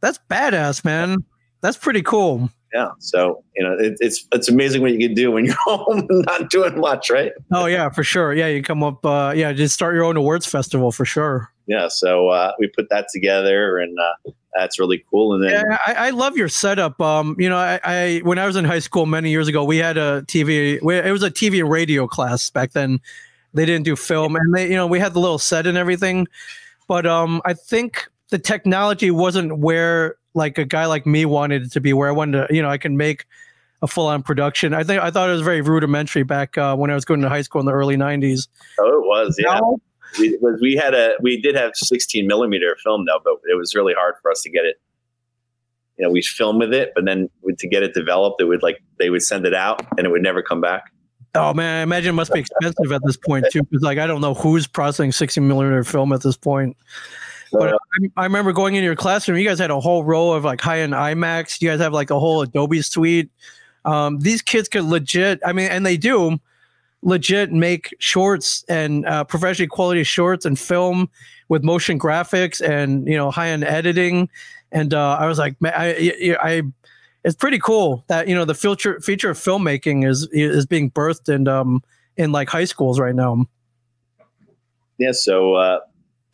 That's 0.00 0.18
badass, 0.30 0.84
man. 0.84 1.24
That's 1.60 1.76
pretty 1.76 2.02
cool. 2.02 2.50
Yeah. 2.74 2.90
So, 2.98 3.44
you 3.54 3.62
know, 3.62 3.76
it, 3.78 3.96
it's 4.00 4.26
it's 4.32 4.48
amazing 4.48 4.80
what 4.80 4.92
you 4.92 4.98
can 4.98 5.14
do 5.14 5.30
when 5.30 5.44
you're 5.44 5.54
home 5.64 6.06
and 6.08 6.24
not 6.26 6.50
doing 6.50 6.80
much, 6.80 7.10
right? 7.10 7.32
Oh 7.52 7.66
yeah, 7.66 7.90
for 7.90 8.02
sure. 8.02 8.32
Yeah, 8.32 8.48
you 8.48 8.62
come 8.62 8.82
up 8.82 9.04
uh 9.04 9.32
yeah, 9.36 9.52
just 9.52 9.74
start 9.74 9.94
your 9.94 10.04
own 10.04 10.16
awards 10.16 10.46
festival 10.46 10.90
for 10.90 11.04
sure. 11.04 11.52
Yeah, 11.66 11.88
so 11.88 12.28
uh, 12.28 12.52
we 12.58 12.66
put 12.66 12.88
that 12.90 13.06
together 13.12 13.78
and 13.78 13.96
uh, 13.98 14.30
that's 14.54 14.78
really 14.78 15.04
cool. 15.10 15.34
And 15.34 15.44
then 15.44 15.50
yeah, 15.52 15.78
I, 15.86 15.94
I, 15.94 16.10
love 16.10 16.36
your 16.36 16.48
setup. 16.48 17.00
Um, 17.00 17.36
you 17.38 17.48
know, 17.48 17.56
I, 17.56 17.80
I, 17.84 18.20
when 18.24 18.38
I 18.38 18.46
was 18.46 18.56
in 18.56 18.64
high 18.64 18.80
school 18.80 19.06
many 19.06 19.30
years 19.30 19.48
ago, 19.48 19.64
we 19.64 19.78
had 19.78 19.96
a 19.96 20.22
TV. 20.22 20.74
it 20.82 21.12
was 21.12 21.22
a 21.22 21.30
TV 21.30 21.60
and 21.60 21.70
radio 21.70 22.06
class 22.06 22.50
back 22.50 22.72
then, 22.72 23.00
they 23.54 23.66
didn't 23.66 23.84
do 23.84 23.96
film, 23.96 24.36
and 24.36 24.54
they, 24.54 24.68
you 24.68 24.76
know, 24.76 24.86
we 24.86 24.98
had 24.98 25.14
the 25.14 25.20
little 25.20 25.38
set 25.38 25.66
and 25.66 25.76
everything, 25.76 26.26
but 26.88 27.06
um, 27.06 27.42
I 27.44 27.54
think 27.54 28.08
the 28.30 28.38
technology 28.38 29.10
wasn't 29.10 29.58
where 29.58 30.16
like 30.34 30.58
a 30.58 30.64
guy 30.64 30.86
like 30.86 31.06
me 31.06 31.24
wanted 31.24 31.62
it 31.62 31.72
to 31.72 31.80
be. 31.80 31.92
Where 31.92 32.08
I 32.08 32.12
wanted 32.12 32.48
to, 32.48 32.54
you 32.54 32.62
know, 32.62 32.68
I 32.68 32.78
can 32.78 32.96
make 32.96 33.26
a 33.82 33.86
full 33.86 34.06
on 34.06 34.22
production. 34.22 34.72
I 34.74 34.84
think 34.84 35.02
I 35.02 35.10
thought 35.10 35.28
it 35.28 35.32
was 35.32 35.42
very 35.42 35.60
rudimentary 35.60 36.22
back 36.22 36.56
uh, 36.56 36.76
when 36.76 36.90
I 36.90 36.94
was 36.94 37.04
going 37.04 37.20
to 37.20 37.28
high 37.28 37.42
school 37.42 37.60
in 37.60 37.66
the 37.66 37.72
early 37.72 37.96
'90s. 37.96 38.48
Oh, 38.80 38.88
it 38.88 39.06
was, 39.06 39.36
yeah. 39.38 39.60
we, 40.18 40.38
we 40.60 40.76
had 40.76 40.94
a 40.94 41.14
we 41.20 41.40
did 41.40 41.54
have 41.54 41.72
16 41.74 42.26
millimeter 42.26 42.76
film 42.82 43.04
though, 43.06 43.20
but 43.22 43.34
it 43.50 43.56
was 43.56 43.74
really 43.74 43.94
hard 43.94 44.14
for 44.22 44.30
us 44.30 44.42
to 44.42 44.50
get 44.50 44.64
it 44.64 44.80
you 45.98 46.04
know, 46.04 46.10
we 46.10 46.22
film 46.22 46.58
with 46.58 46.72
it, 46.72 46.92
but 46.94 47.04
then 47.04 47.28
to 47.58 47.68
get 47.68 47.82
it 47.82 47.94
developed, 47.94 48.40
it 48.40 48.44
would 48.44 48.62
like 48.62 48.82
they 48.98 49.10
would 49.10 49.22
send 49.22 49.46
it 49.46 49.54
out 49.54 49.86
and 49.96 50.06
it 50.06 50.10
would 50.10 50.22
never 50.22 50.42
come 50.42 50.60
back. 50.60 50.91
Oh 51.34 51.54
man, 51.54 51.80
I 51.80 51.82
imagine 51.82 52.10
it 52.10 52.12
must 52.12 52.32
be 52.32 52.40
expensive 52.40 52.92
at 52.92 53.02
this 53.04 53.16
point 53.16 53.46
too, 53.50 53.62
because 53.62 53.82
like 53.82 53.98
I 53.98 54.06
don't 54.06 54.20
know 54.20 54.34
who's 54.34 54.66
processing 54.66 55.12
60 55.12 55.40
millimeter 55.40 55.82
film 55.82 56.12
at 56.12 56.22
this 56.22 56.36
point. 56.36 56.76
But 57.52 57.74
I, 57.74 57.78
I, 58.16 58.24
remember 58.24 58.52
going 58.52 58.74
into 58.74 58.84
your 58.84 58.96
classroom. 58.96 59.38
You 59.38 59.46
guys 59.46 59.58
had 59.58 59.70
a 59.70 59.80
whole 59.80 60.04
row 60.04 60.32
of 60.32 60.44
like 60.44 60.60
high 60.60 60.80
end 60.80 60.94
iMacs. 60.94 61.60
You 61.60 61.68
guys 61.68 61.80
have 61.80 61.92
like 61.92 62.10
a 62.10 62.18
whole 62.18 62.42
Adobe 62.42 62.80
suite. 62.82 63.30
Um, 63.84 64.18
these 64.20 64.42
kids 64.42 64.68
could 64.68 64.84
legit. 64.84 65.40
I 65.44 65.52
mean, 65.52 65.70
and 65.70 65.84
they 65.84 65.96
do 65.96 66.38
legit 67.02 67.52
make 67.52 67.94
shorts 67.98 68.64
and 68.68 69.04
uh, 69.06 69.24
professionally 69.24 69.66
quality 69.66 70.02
shorts 70.02 70.44
and 70.44 70.58
film 70.58 71.10
with 71.48 71.64
motion 71.64 71.98
graphics 71.98 72.66
and 72.66 73.06
you 73.06 73.16
know 73.16 73.30
high 73.30 73.48
end 73.48 73.64
editing. 73.64 74.28
And 74.70 74.94
uh, 74.94 75.16
I 75.18 75.26
was 75.26 75.38
like, 75.38 75.54
I, 75.62 76.36
I 76.40 76.62
it's 77.24 77.36
pretty 77.36 77.58
cool 77.58 78.04
that 78.08 78.28
you 78.28 78.34
know 78.34 78.44
the 78.44 78.54
future 78.54 79.00
feature 79.00 79.30
of 79.30 79.38
filmmaking 79.38 80.08
is 80.08 80.28
is 80.32 80.66
being 80.66 80.90
birthed 80.90 81.32
and 81.32 81.48
um 81.48 81.82
in 82.16 82.32
like 82.32 82.48
high 82.48 82.64
schools 82.64 82.98
right 82.98 83.14
now. 83.14 83.46
Yeah, 84.98 85.12
so 85.12 85.54
uh, 85.54 85.80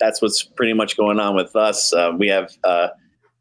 that's 0.01 0.21
what's 0.21 0.43
pretty 0.43 0.73
much 0.73 0.97
going 0.97 1.21
on 1.21 1.35
with 1.35 1.55
us. 1.57 1.93
Uh, 1.93 2.13
we 2.19 2.29
have 2.29 2.51
uh, 2.65 2.89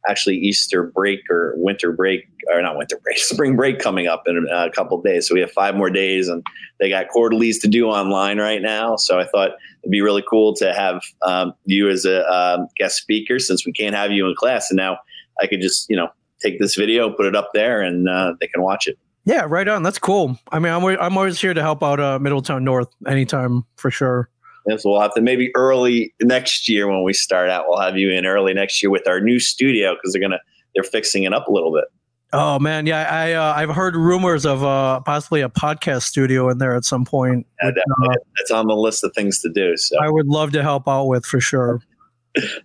actually 0.08 0.38
Easter 0.38 0.84
break 0.84 1.20
or 1.30 1.54
winter 1.58 1.92
break 1.92 2.28
or 2.54 2.62
not 2.62 2.78
winter 2.78 2.98
break, 3.04 3.18
spring 3.18 3.56
break 3.56 3.80
coming 3.80 4.08
up 4.08 4.24
in 4.28 4.48
a, 4.50 4.70
couple 4.72 5.02
days. 5.02 5.28
So 5.28 5.34
we 5.34 5.42
have 5.42 5.52
five 5.52 5.76
more 5.76 5.90
days, 5.90 6.28
and 6.28 6.46
they 6.80 6.90
got 6.90 7.10
quarterlies 7.10 7.60
to 7.60 7.68
do 7.68 7.88
online 7.88 8.40
right 8.40 8.62
now. 8.62 8.96
So 8.96 9.20
I 9.20 9.26
thought 9.26 9.52
it'd 9.84 9.92
be 9.92 10.02
really 10.02 10.24
cool 10.30 10.54
to 10.56 10.74
have 10.74 11.02
um, 11.24 11.54
you 11.66 11.90
as 11.90 12.06
a 12.06 12.26
um, 12.32 12.68
guest 12.78 12.98
speaker 12.98 13.40
since 13.40 13.66
we 13.66 13.72
can't 13.72 13.96
have 13.96 14.12
you 14.12 14.28
in 14.28 14.36
class, 14.36 14.70
and 14.70 14.78
now 14.78 15.00
I 15.42 15.48
could 15.48 15.62
just 15.62 15.90
you 15.90 15.96
know 15.96 16.10
take 16.41 16.60
this 16.60 16.76
video, 16.76 17.10
put 17.10 17.26
it 17.26 17.36
up 17.36 17.52
there, 17.54 17.82
and 17.82 18.08
uh, 18.08 18.34
they 18.39 18.47
can 18.47 18.62
watch 18.62 18.88
it. 18.88 18.97
Yeah, 19.26 19.45
right 19.47 19.67
on. 19.67 19.84
That's 19.84 20.00
cool. 20.00 20.39
I 20.52 20.60
mean, 20.60 20.71
I'm 20.71 20.84
I'm 20.86 21.17
always 21.17 21.39
here 21.39 21.54
to 21.54 21.62
help 21.62 21.84
out 21.84 22.00
uh, 22.00 22.17
Middletown 22.19 22.63
North 22.63 22.88
anytime 23.06 23.65
for 23.76 23.91
sure. 23.91 24.30
Yes, 24.67 24.84
we'll 24.86 25.02
have 25.02 25.13
to 25.15 25.21
maybe 25.21 25.52
early 25.56 26.13
next 26.21 26.69
year 26.69 26.88
when 26.88 27.04
we 27.04 27.13
start 27.13 27.50
out. 27.50 27.65
We'll 27.67 27.80
have 27.80 27.97
you 27.97 28.10
in 28.12 28.26
early 28.26 28.54
next 28.54 28.82
year 28.82 28.89
with 28.89 29.08
our 29.08 29.19
new 29.19 29.39
studio 29.39 29.95
because 29.95 30.13
they're 30.13 30.21
gonna 30.21 30.39
they're 30.76 30.84
fixing 30.84 31.23
it 31.23 31.34
up 31.34 31.47
a 31.47 31.52
little 31.52 31.73
bit. 31.73 31.86
Oh 32.34 32.60
man, 32.60 32.86
yeah, 32.86 33.08
I 33.10 33.34
uh, 33.34 33.54
I've 33.54 33.69
heard 33.69 33.95
rumors 33.95 34.45
of 34.45 34.63
uh, 34.63 35.00
possibly 35.02 35.41
a 35.41 35.50
podcast 35.50 36.04
studio 36.04 36.50
in 36.50 36.58
there 36.58 36.76
at 36.76 36.84
some 36.84 37.06
point. 37.06 37.47
Yeah, 37.62 37.69
which, 37.69 37.78
uh, 37.78 38.15
that's 38.36 38.52
on 38.52 38.67
the 38.67 38.76
list 38.76 39.04
of 39.04 39.13
things 39.13 39.41
to 39.41 39.50
do. 39.50 39.78
So 39.78 39.97
I 40.02 40.10
would 40.10 40.28
love 40.28 40.52
to 40.52 40.62
help 40.62 40.88
out 40.88 41.06
with 41.06 41.26
for 41.26 41.39
sure. 41.39 41.82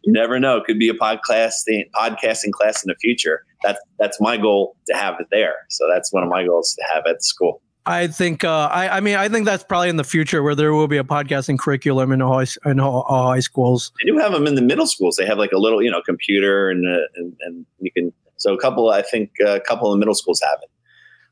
You 0.02 0.12
never 0.12 0.38
know; 0.38 0.56
it 0.56 0.64
could 0.64 0.78
be 0.78 0.88
a 0.88 0.94
podcasting 0.94 1.84
podcasting 1.94 2.52
class 2.52 2.84
in 2.84 2.88
the 2.88 2.96
future. 3.00 3.44
That's 3.62 3.80
that's 3.98 4.20
my 4.20 4.36
goal 4.36 4.76
to 4.88 4.96
have 4.96 5.14
it 5.20 5.26
there. 5.30 5.54
So 5.70 5.88
that's 5.92 6.12
one 6.12 6.22
of 6.22 6.28
my 6.28 6.44
goals 6.44 6.74
to 6.74 6.84
have 6.92 7.04
at 7.06 7.18
the 7.18 7.22
school. 7.22 7.62
I 7.84 8.06
think 8.06 8.44
uh, 8.44 8.68
I, 8.70 8.98
I 8.98 9.00
mean 9.00 9.16
I 9.16 9.28
think 9.28 9.44
that's 9.44 9.64
probably 9.64 9.88
in 9.88 9.96
the 9.96 10.04
future 10.04 10.42
where 10.42 10.54
there 10.54 10.72
will 10.72 10.88
be 10.88 10.98
a 10.98 11.04
podcasting 11.04 11.58
curriculum 11.58 12.12
in 12.12 12.22
all 12.22 12.38
high, 12.38 12.70
in 12.70 12.78
all, 12.78 13.02
all 13.02 13.28
high 13.28 13.40
schools. 13.40 13.92
They 14.02 14.10
do 14.10 14.18
have 14.18 14.32
them 14.32 14.46
in 14.46 14.54
the 14.54 14.62
middle 14.62 14.86
schools. 14.86 15.16
They 15.16 15.26
have 15.26 15.38
like 15.38 15.52
a 15.52 15.58
little 15.58 15.82
you 15.82 15.90
know 15.90 16.02
computer 16.02 16.70
and 16.70 16.86
uh, 16.86 17.06
and, 17.16 17.36
and 17.40 17.66
you 17.80 17.90
can 17.90 18.12
so 18.36 18.54
a 18.54 18.58
couple 18.58 18.90
I 18.90 19.02
think 19.02 19.30
uh, 19.44 19.56
a 19.56 19.60
couple 19.60 19.92
of 19.92 19.98
middle 19.98 20.14
schools 20.14 20.40
have 20.48 20.58
it. 20.62 20.70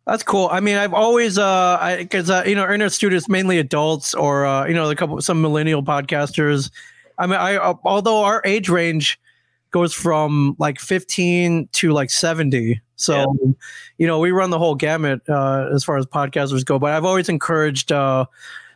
That's 0.07 0.22
cool. 0.22 0.48
I 0.50 0.61
mean, 0.61 0.76
I've 0.76 0.94
always, 0.94 1.38
uh, 1.38 1.96
because 1.98 2.31
uh, 2.31 2.42
you 2.46 2.55
know, 2.55 2.62
internet 2.62 2.90
students 2.90 3.29
mainly 3.29 3.59
adults 3.59 4.14
or 4.14 4.44
uh, 4.44 4.66
you 4.66 4.74
know, 4.74 4.90
a 4.90 4.96
couple 4.96 5.20
some 5.20 5.40
millennial 5.40 5.83
podcasters. 5.83 6.70
I 7.20 7.26
mean, 7.26 7.38
I 7.38 7.56
uh, 7.56 7.74
although 7.85 8.24
our 8.24 8.42
age 8.44 8.68
range 8.68 9.20
goes 9.70 9.94
from 9.94 10.56
like 10.59 10.80
15 10.80 11.68
to 11.72 11.92
like 11.92 12.11
70. 12.11 12.80
So, 12.96 13.35
yeah. 13.42 13.52
you 13.98 14.06
know, 14.06 14.18
we 14.18 14.30
run 14.30 14.50
the 14.50 14.59
whole 14.59 14.74
gamut 14.74 15.22
uh, 15.28 15.68
as 15.72 15.85
far 15.85 15.96
as 15.96 16.06
podcasters 16.06 16.64
go. 16.64 16.78
But 16.78 16.92
I've 16.92 17.04
always 17.04 17.28
encouraged 17.28 17.92
uh, 17.92 18.26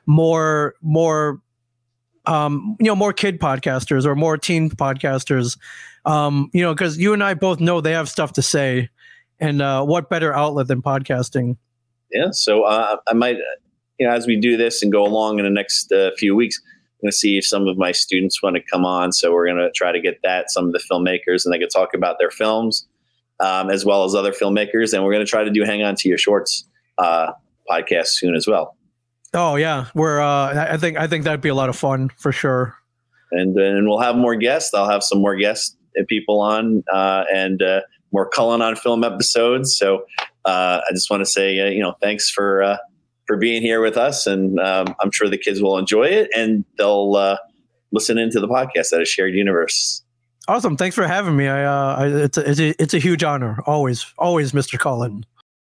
more, 0.07 0.75
more, 0.83 1.41
um, 2.27 2.77
you 2.79 2.87
know, 2.87 2.97
more 2.97 3.13
kid 3.13 3.41
podcasters 3.41 4.07
or 4.07 4.15
more 4.15 4.39
teen 4.39 4.71
podcasters. 4.71 5.59
Um, 6.05 6.51
you 6.53 6.63
know, 6.63 6.75
because 6.75 6.99
you 6.99 7.13
and 7.13 7.25
I 7.25 7.35
both 7.35 7.61
know 7.61 7.81
they 7.81 7.93
have 7.93 8.09
stuff 8.09 8.35
to 8.35 8.43
say, 8.43 8.91
and 9.41 9.63
uh, 9.63 9.85
what 9.85 10.11
better 10.11 10.35
outlet 10.35 10.69
than 10.69 10.83
podcasting? 10.83 11.57
Yeah. 12.13 12.31
So 12.31 12.63
uh, 12.65 12.99
I 13.09 13.15
might, 13.15 13.37
you 13.99 14.07
know, 14.07 14.13
as 14.13 14.27
we 14.27 14.39
do 14.39 14.57
this 14.57 14.83
and 14.83 14.93
go 14.93 15.05
along 15.05 15.39
in 15.39 15.45
the 15.45 15.51
next 15.51 15.91
uh, 15.91 16.11
few 16.17 16.37
weeks 16.37 16.61
going 17.05 17.11
to 17.11 17.17
see 17.17 17.39
if 17.39 17.47
some 17.47 17.69
of 17.69 17.77
my 17.77 17.93
students 17.93 18.43
want 18.43 18.57
to 18.57 18.63
come 18.63 18.85
on. 18.85 19.13
So 19.13 19.33
we're 19.33 19.47
going 19.47 19.59
to 19.59 19.71
try 19.71 19.93
to 19.93 20.01
get 20.01 20.21
that 20.23 20.51
some 20.51 20.67
of 20.67 20.73
the 20.73 20.81
filmmakers, 20.91 21.45
and 21.45 21.53
they 21.53 21.59
can 21.59 21.69
talk 21.69 21.95
about 21.95 22.19
their 22.19 22.31
films 22.31 22.87
um, 23.41 23.71
as 23.71 23.85
well 23.85 24.05
as 24.05 24.15
other 24.15 24.33
filmmakers. 24.33 24.93
And 24.93 25.05
we're 25.05 25.13
going 25.13 25.25
to 25.25 25.31
try 25.31 25.45
to 25.45 25.51
do 25.51 25.63
Hang 25.65 25.83
On 25.83 25.95
to 25.97 26.09
Your 26.09 26.19
Shorts 26.19 26.65
uh, 26.99 27.33
podcast 27.71 28.09
soon 28.09 28.35
as 28.35 28.47
well. 28.47 28.77
Oh 29.33 29.57
yeah, 29.57 29.87
we're. 29.95 30.21
Uh, 30.21 30.69
I 30.71 30.77
think 30.77 30.97
I 30.97 31.09
think 31.09 31.25
that'd 31.25 31.41
be 31.41 31.49
a 31.49 31.55
lot 31.55 31.69
of 31.69 31.77
fun 31.77 32.11
for 32.17 32.31
sure. 32.31 32.77
And 33.33 33.59
and 33.59 33.89
we'll 33.89 33.99
have 34.01 34.17
more 34.17 34.37
guests. 34.37 34.73
I'll 34.73 34.89
have 34.89 35.03
some 35.03 35.19
more 35.19 35.35
guest 35.35 35.77
people 36.09 36.41
on 36.41 36.85
uh, 36.93 37.25
and 37.33 37.61
uh, 37.61 37.81
more 38.13 38.29
Cullen 38.29 38.63
on 38.63 38.77
film 38.77 39.03
episodes. 39.03 39.77
So 39.77 40.05
uh, 40.45 40.81
I 40.89 40.93
just 40.93 41.11
want 41.11 41.21
to 41.23 41.27
say, 41.27 41.59
uh, 41.61 41.71
you 41.71 41.81
know, 41.81 41.97
thanks 42.01 42.31
for 42.31 42.63
uh, 42.63 42.77
for 43.27 43.37
being 43.37 43.63
here 43.63 43.81
with 43.81 43.97
us, 43.97 44.27
and 44.27 44.59
um, 44.61 44.95
I'm 45.01 45.11
sure 45.11 45.29
the 45.29 45.39
kids 45.39 45.63
will 45.63 45.79
enjoy 45.79 46.05
it 46.05 46.31
and 46.37 46.65
they'll 46.77 47.17
uh, 47.17 47.39
listen 47.93 48.19
into 48.19 48.41
the 48.41 48.49
podcast 48.49 48.93
at 48.93 49.01
a 49.01 49.05
shared 49.05 49.35
universe. 49.35 50.03
Awesome! 50.47 50.77
Thanks 50.77 50.95
for 50.95 51.07
having 51.07 51.37
me. 51.37 51.49
I, 51.49 51.65
uh, 51.65 51.97
I 51.97 52.07
it's 52.07 52.37
a, 52.37 52.51
it's 52.51 52.61
a, 52.61 52.83
it's 52.83 52.95
a 52.95 52.99
huge 52.99 53.25
honor. 53.25 53.61
Always, 53.67 54.05
always, 54.19 54.53
Mr. 54.53 54.79
Cullen. 54.79 55.25